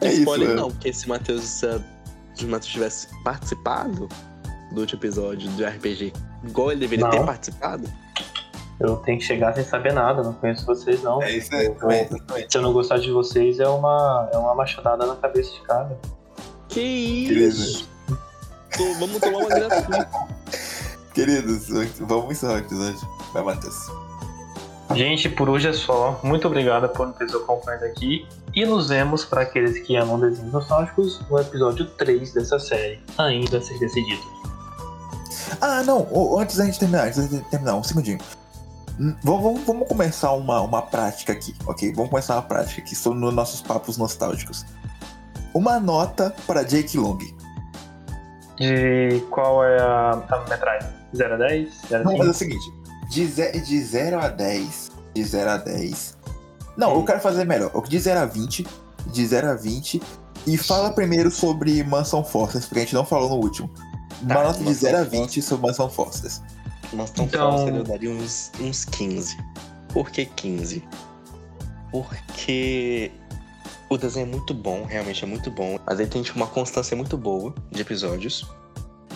[0.00, 0.54] É isso, Spoiler né?
[0.54, 4.08] não, porque se o Matheus, se o Matheus tivesse participado
[4.72, 6.12] do último episódio do RPG,
[6.44, 7.10] igual ele deveria Não.
[7.10, 7.86] ter participado,
[8.78, 11.22] Eu tenho que chegar sem saber nada, não conheço vocês não.
[11.22, 12.46] É isso aí, exatamente, exatamente.
[12.52, 15.98] Se eu não gostar de vocês, é uma, é uma machadada na cabeça de cara.
[16.68, 17.62] que Beleza.
[17.62, 17.88] isso?
[18.76, 20.08] Tô- vamos tomar uma gratuita.
[21.12, 21.68] Queridos,
[22.00, 23.00] vamos encerrar o episódio.
[23.34, 23.76] Vai, Matheus.
[24.94, 26.18] Gente, por hoje é só.
[26.22, 28.26] Muito obrigado por nos ter acompanhado aqui.
[28.54, 33.58] E nos vemos, para aqueles que amam desenhos nostálgicos, no episódio 3 dessa série, ainda
[33.58, 34.22] a ser decidido.
[35.60, 36.06] Ah, não,
[36.38, 38.18] antes da gente terminar, antes da gente terminar, um segundinho.
[38.98, 41.92] Hum, Vamos, vamos- começar uma, uma prática aqui, ok?
[41.94, 44.66] Vamos começar uma prática aqui sobre nos nossos papos nostálgicos.
[45.54, 47.18] Uma nota para Jake Long.
[48.58, 50.88] De qual é a, a metragem?
[51.16, 51.80] 0 a 10?
[51.88, 52.52] 0 a Vamos fazer o 5?
[52.60, 52.79] seguinte:
[53.10, 56.16] de, ze- de 0 a 10, de 0 a 10.
[56.76, 57.70] Não, eu quero fazer melhor.
[57.88, 58.66] De 0 a 20.
[59.08, 60.00] De 0 a 20.
[60.46, 63.70] E fala primeiro sobre Mansão Forces, porque a gente não falou no último.
[64.22, 65.20] Uma Tá, nota de Mansão 0 a Forces.
[65.20, 66.42] 20 sobre Mansão Forces.
[66.92, 69.36] Mansão Então- Foster eu daria uns, uns 15.
[69.92, 70.82] Por que 15?
[71.90, 73.10] Porque
[73.88, 75.78] o desenho é muito bom, realmente é muito bom.
[75.86, 78.46] Mas ele tem tipo, uma constância muito boa de episódios.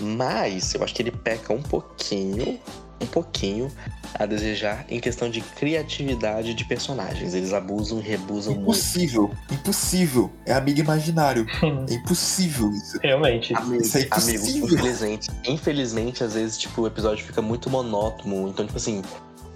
[0.01, 2.59] Mas eu acho que ele peca um pouquinho,
[3.05, 3.71] um pouquinho
[4.15, 7.35] a desejar em questão de criatividade de personagens.
[7.35, 8.63] Eles abusam e rebusam muito.
[8.65, 9.31] Impossível.
[9.51, 10.31] Impossível.
[10.47, 11.47] É amigo imaginário.
[11.89, 12.99] É impossível isso.
[13.03, 13.55] Realmente.
[13.55, 14.69] Amigo, Isso é amigo, impossível.
[14.69, 18.49] infelizmente, infelizmente, às vezes, tipo, o episódio fica muito monótono.
[18.49, 19.03] Então, tipo assim,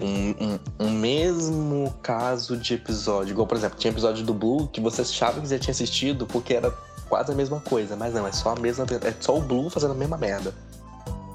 [0.01, 3.33] um, um, um mesmo caso de episódio.
[3.33, 6.55] Igual, por exemplo, tinha episódio do Blue que você achava que já tinha assistido porque
[6.55, 6.71] era
[7.09, 7.97] quase a mesma coisa.
[7.97, 8.85] Mas não, é só a mesma.
[9.03, 10.55] É só o Blue fazendo a mesma merda.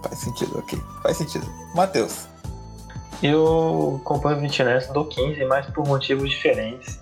[0.04, 0.80] Faz sentido, ok.
[1.02, 1.48] Faz sentido.
[1.74, 2.28] Matheus.
[3.22, 7.00] Eu acompanho o 20 nessa, dou 15, mas por motivos diferentes.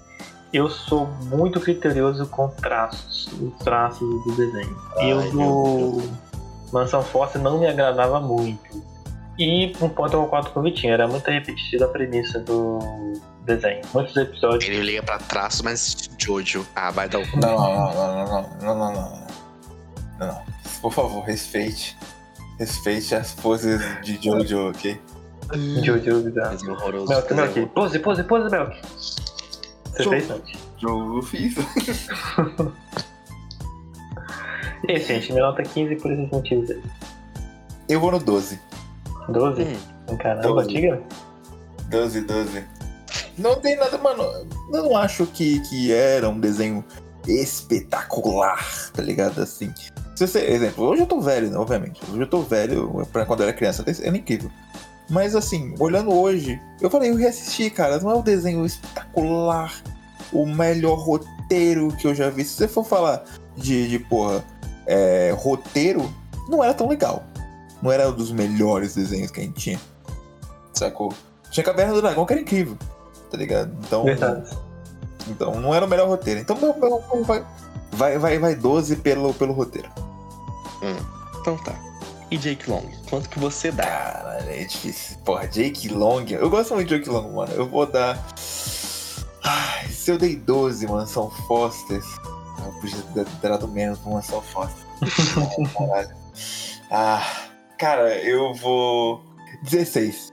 [0.53, 4.77] Eu sou muito criterioso com traços, os traços do desenho.
[4.97, 6.01] Ai, eu do
[6.71, 8.83] Mansão Force não me agradava muito.
[9.39, 12.79] E um ponto eu concordo com o Vitinho, era muito repetitivo a premissa do
[13.45, 13.81] desenho.
[13.93, 14.65] Muitos episódios.
[14.65, 16.67] Ele liga pra traço, mas Jojo.
[16.75, 17.37] Ah, vai dar o.
[17.37, 19.27] Não, não, não, não, não, não, não, não.
[20.19, 20.41] Não, não.
[20.81, 21.97] Por favor, respeite.
[22.61, 25.01] Respeite as poses de Jojo, ok?
[25.83, 26.71] Jojo bizarro.
[26.73, 27.07] Horroroso.
[27.07, 28.79] Melk, Melk, pose, pose, pose, Melk.
[29.85, 30.59] Você fez antes.
[30.77, 31.55] Jojo fiz.
[34.87, 36.81] E aí, gente, minha nota é 15 por esses motivos aí.
[37.87, 38.59] Eu vou no 12.
[39.29, 39.61] 12?
[39.61, 40.67] Hum, Caramba, 12.
[40.69, 41.01] diga.
[41.89, 42.65] 12, 12.
[43.37, 44.23] Não tem nada, mano.
[44.73, 46.83] Eu não acho que, que era um desenho
[47.27, 48.59] espetacular,
[48.91, 49.39] tá ligado?
[49.39, 49.71] Assim.
[50.27, 52.01] Você, exemplo, hoje eu tô velho, né, obviamente.
[52.09, 54.51] Hoje eu tô velho, pra quando eu era criança, era incrível.
[55.09, 57.99] Mas assim, olhando hoje, eu falei, eu reassisti, cara.
[57.99, 59.81] Não é um desenho espetacular,
[60.31, 62.45] o melhor roteiro que eu já vi.
[62.45, 63.23] Se você for falar
[63.57, 64.43] de, de porra,
[64.85, 66.09] é, roteiro,
[66.47, 67.23] não era tão legal.
[67.81, 69.81] Não era um dos melhores desenhos que a gente tinha.
[70.73, 71.13] Sacou?
[71.49, 72.77] Tinha Caverna do Dragão que era incrível,
[73.29, 73.75] tá ligado?
[73.85, 74.49] Então, Verdade.
[75.27, 76.39] então não era o melhor roteiro.
[76.39, 77.43] Então meu, meu vai,
[77.91, 79.89] vai, vai, vai 12 pelo, pelo roteiro.
[81.39, 81.73] Então tá.
[82.29, 83.83] E Jake Long, quanto que você dá?
[83.83, 85.17] Caralho, é difícil.
[85.25, 86.25] Porra, Jake Long.
[86.29, 87.51] Eu gosto muito de Jake Long, mano.
[87.53, 88.17] Eu vou dar.
[89.43, 92.05] Ai, se eu dei 12, mano, são Fosters.
[92.65, 94.85] Eu podia ter dado menos pra Mansão Foster.
[95.01, 96.15] Ai, Caralho.
[96.89, 97.27] Ah,
[97.77, 99.23] cara, eu vou.
[99.63, 100.31] 16.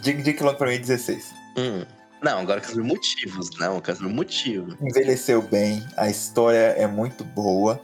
[0.00, 1.32] Jake, Jake Long pra mim é 16.
[1.56, 1.84] Hum.
[2.22, 3.50] Não, agora eu quero saber motivos.
[3.58, 4.76] Não, eu quero saber motivo.
[4.80, 7.80] envelheceu bem, a história é muito boa,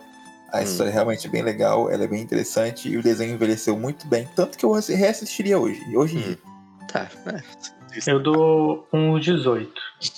[0.53, 0.63] a Hum.
[0.63, 4.29] história é realmente bem legal, ela é bem interessante e o desenho envelheceu muito bem,
[4.37, 5.81] tanto que eu reassistiria hoje.
[5.97, 6.23] Hoje em Hum.
[6.23, 6.39] dia.
[6.93, 7.43] Tá, é.
[8.07, 9.73] Eu dou um 18.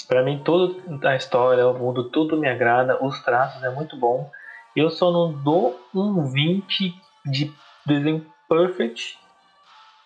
[0.06, 3.02] Pra mim, toda a história, o mundo, tudo me agrada.
[3.02, 4.30] Os traços é muito bom.
[4.76, 6.94] Eu só não dou um 20
[7.26, 7.52] de
[7.86, 9.18] desenho perfect,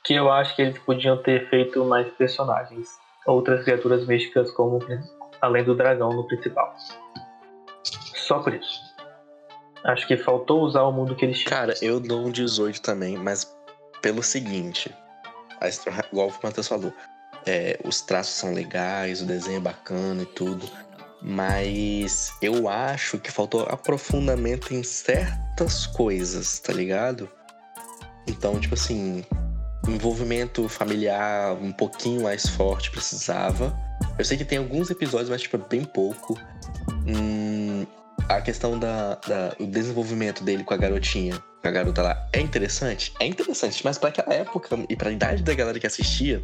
[0.05, 2.89] que eu acho que eles podiam ter feito mais personagens.
[3.27, 4.79] Outras criaturas místicas, como
[5.41, 6.72] além do dragão no principal.
[8.14, 8.86] Só por isso.
[9.87, 11.51] Acho que faltou usar o mundo que eles tinham.
[11.51, 13.55] Cara, eu dou um 18 também, mas
[14.03, 14.93] pelo seguinte.
[15.61, 15.68] A
[16.11, 16.93] igual o Matheus falou.
[17.47, 20.68] é, os traços são legais, o desenho é bacana e tudo.
[21.22, 27.30] Mas eu acho que faltou aprofundamento em certas coisas, tá ligado?
[28.26, 29.24] Então, tipo assim,
[29.89, 33.76] envolvimento familiar um pouquinho mais forte precisava.
[34.18, 36.39] Eu sei que tem alguns episódios, mas tipo, é bem pouco.
[37.07, 37.76] Hum,
[38.29, 42.41] a questão da, da- do desenvolvimento dele com a garotinha, com a garota lá, é
[42.41, 43.12] interessante?
[43.20, 46.43] É interessante, mas pra aquela época e pra idade da galera que assistia,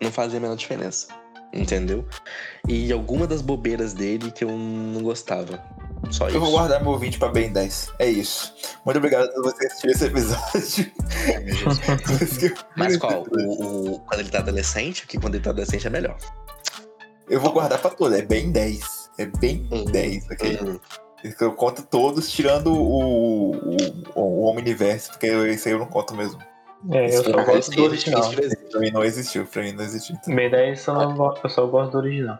[0.00, 1.08] não fazia a menor diferença.
[1.54, 2.06] Entendeu?
[2.66, 5.62] E alguma das bobeiras dele que eu não gostava.
[6.10, 6.36] Só isso.
[6.36, 7.92] Eu vou guardar meu 20 pra bem 10.
[7.98, 8.54] É isso.
[8.86, 10.90] Muito obrigado por você assistir esse episódio.
[12.74, 13.26] Mas qual?
[13.30, 15.02] O, o- quando ele tá adolescente?
[15.02, 16.16] Porque quando ele tá adolescente é melhor.
[17.28, 19.01] Eu vou guardar pra todo, é bem 10.
[19.18, 19.84] É bem Hum.
[19.84, 20.58] 10, ok?
[20.62, 20.78] Hum,
[21.40, 23.76] Eu conto todos, tirando o, o,
[24.14, 26.40] o Omniverse, porque esse aí eu não conto mesmo.
[26.90, 28.28] É, eu só gosto do original.
[28.70, 30.16] Pra mim não existiu, pra mim não existiu.
[30.20, 30.34] Então.
[30.34, 32.38] Bem, daí eu só, não go- eu só gosto do original.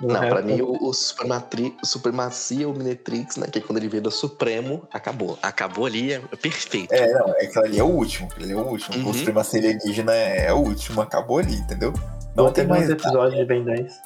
[0.00, 3.46] Não, pra mim o, o Suprematri, Supremacia Omnitrix, né?
[3.46, 5.38] Que é quando ele veio da Supremo, acabou.
[5.42, 6.92] Acabou ali, é perfeito.
[6.92, 8.28] É, não, é que ali é o último.
[8.38, 8.96] Ele é o último.
[8.98, 9.10] Uhum.
[9.10, 11.92] O Supremacia Alienígena é o último, acabou ali, entendeu?
[12.36, 12.82] Não Vou tem mais.
[12.82, 14.00] mais episódios de Ben 10.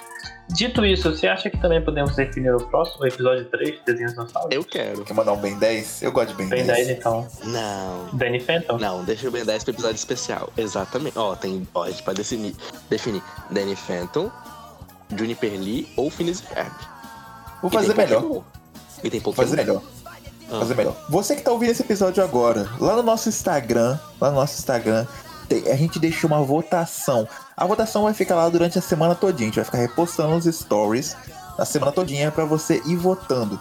[0.52, 4.56] Dito isso, você acha que também podemos definir o próximo episódio 3 de Desenhos Nostálgicos?
[4.56, 5.04] Eu quero.
[5.04, 6.02] Quer mandar um Ben 10?
[6.02, 6.86] Eu gosto de Ben, Ben 10.
[6.86, 7.28] 10 então.
[7.44, 8.08] Não.
[8.12, 8.78] Danny Phantom?
[8.78, 10.52] Não, deixa o Ben 10 pro episódio especial.
[10.56, 11.16] Exatamente.
[11.16, 11.66] Ó, tem.
[11.72, 12.56] Ó, a gente pode definir,
[12.88, 14.30] definir Danny Phantom,
[15.16, 16.70] Juniper Lee ou Phineas e Ferb.
[17.62, 18.22] Vou fazer melhor.
[18.22, 18.42] Pokémon.
[19.02, 19.44] E tem Pokémon.
[19.46, 19.82] fazer melhor.
[20.52, 20.58] Ah.
[20.58, 20.96] fazer melhor.
[21.08, 25.06] Você que tá ouvindo esse episódio agora, lá no nosso Instagram, lá no nosso Instagram,
[25.48, 27.28] tem- a gente deixou uma votação.
[27.56, 29.46] A votação vai ficar lá durante a semana todinha.
[29.46, 31.16] A gente vai ficar repostando os stories
[31.58, 33.60] na semana todinha pra você ir votando,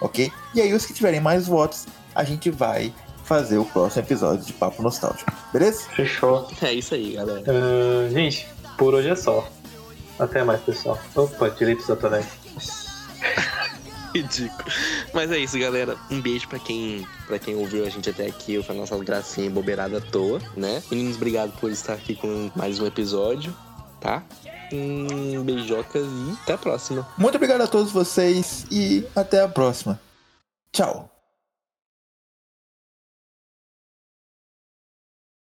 [0.00, 0.30] ok?
[0.54, 2.92] E aí os que tiverem mais votos, a gente vai
[3.24, 5.82] fazer o próximo episódio de Papo Nostálgico, beleza?
[5.94, 6.48] Fechou.
[6.60, 7.42] É isso aí, galera.
[7.46, 9.48] Ah, gente, por hoje é só.
[10.18, 10.98] Até mais, pessoal.
[11.14, 12.24] Opa, tirei do também.
[14.14, 14.64] Ridículo.
[15.12, 15.96] Mas é isso, galera.
[16.10, 19.50] Um beijo pra quem, pra quem ouviu a gente até aqui, foi a nossa gracinha
[19.50, 20.82] bobeirada à toa, né?
[20.90, 23.54] Meninos, obrigado por estar aqui com mais um episódio,
[24.00, 24.22] tá?
[24.72, 27.06] Um beijocas e até a próxima.
[27.18, 30.00] Muito obrigado a todos vocês e até a próxima.
[30.72, 31.15] Tchau!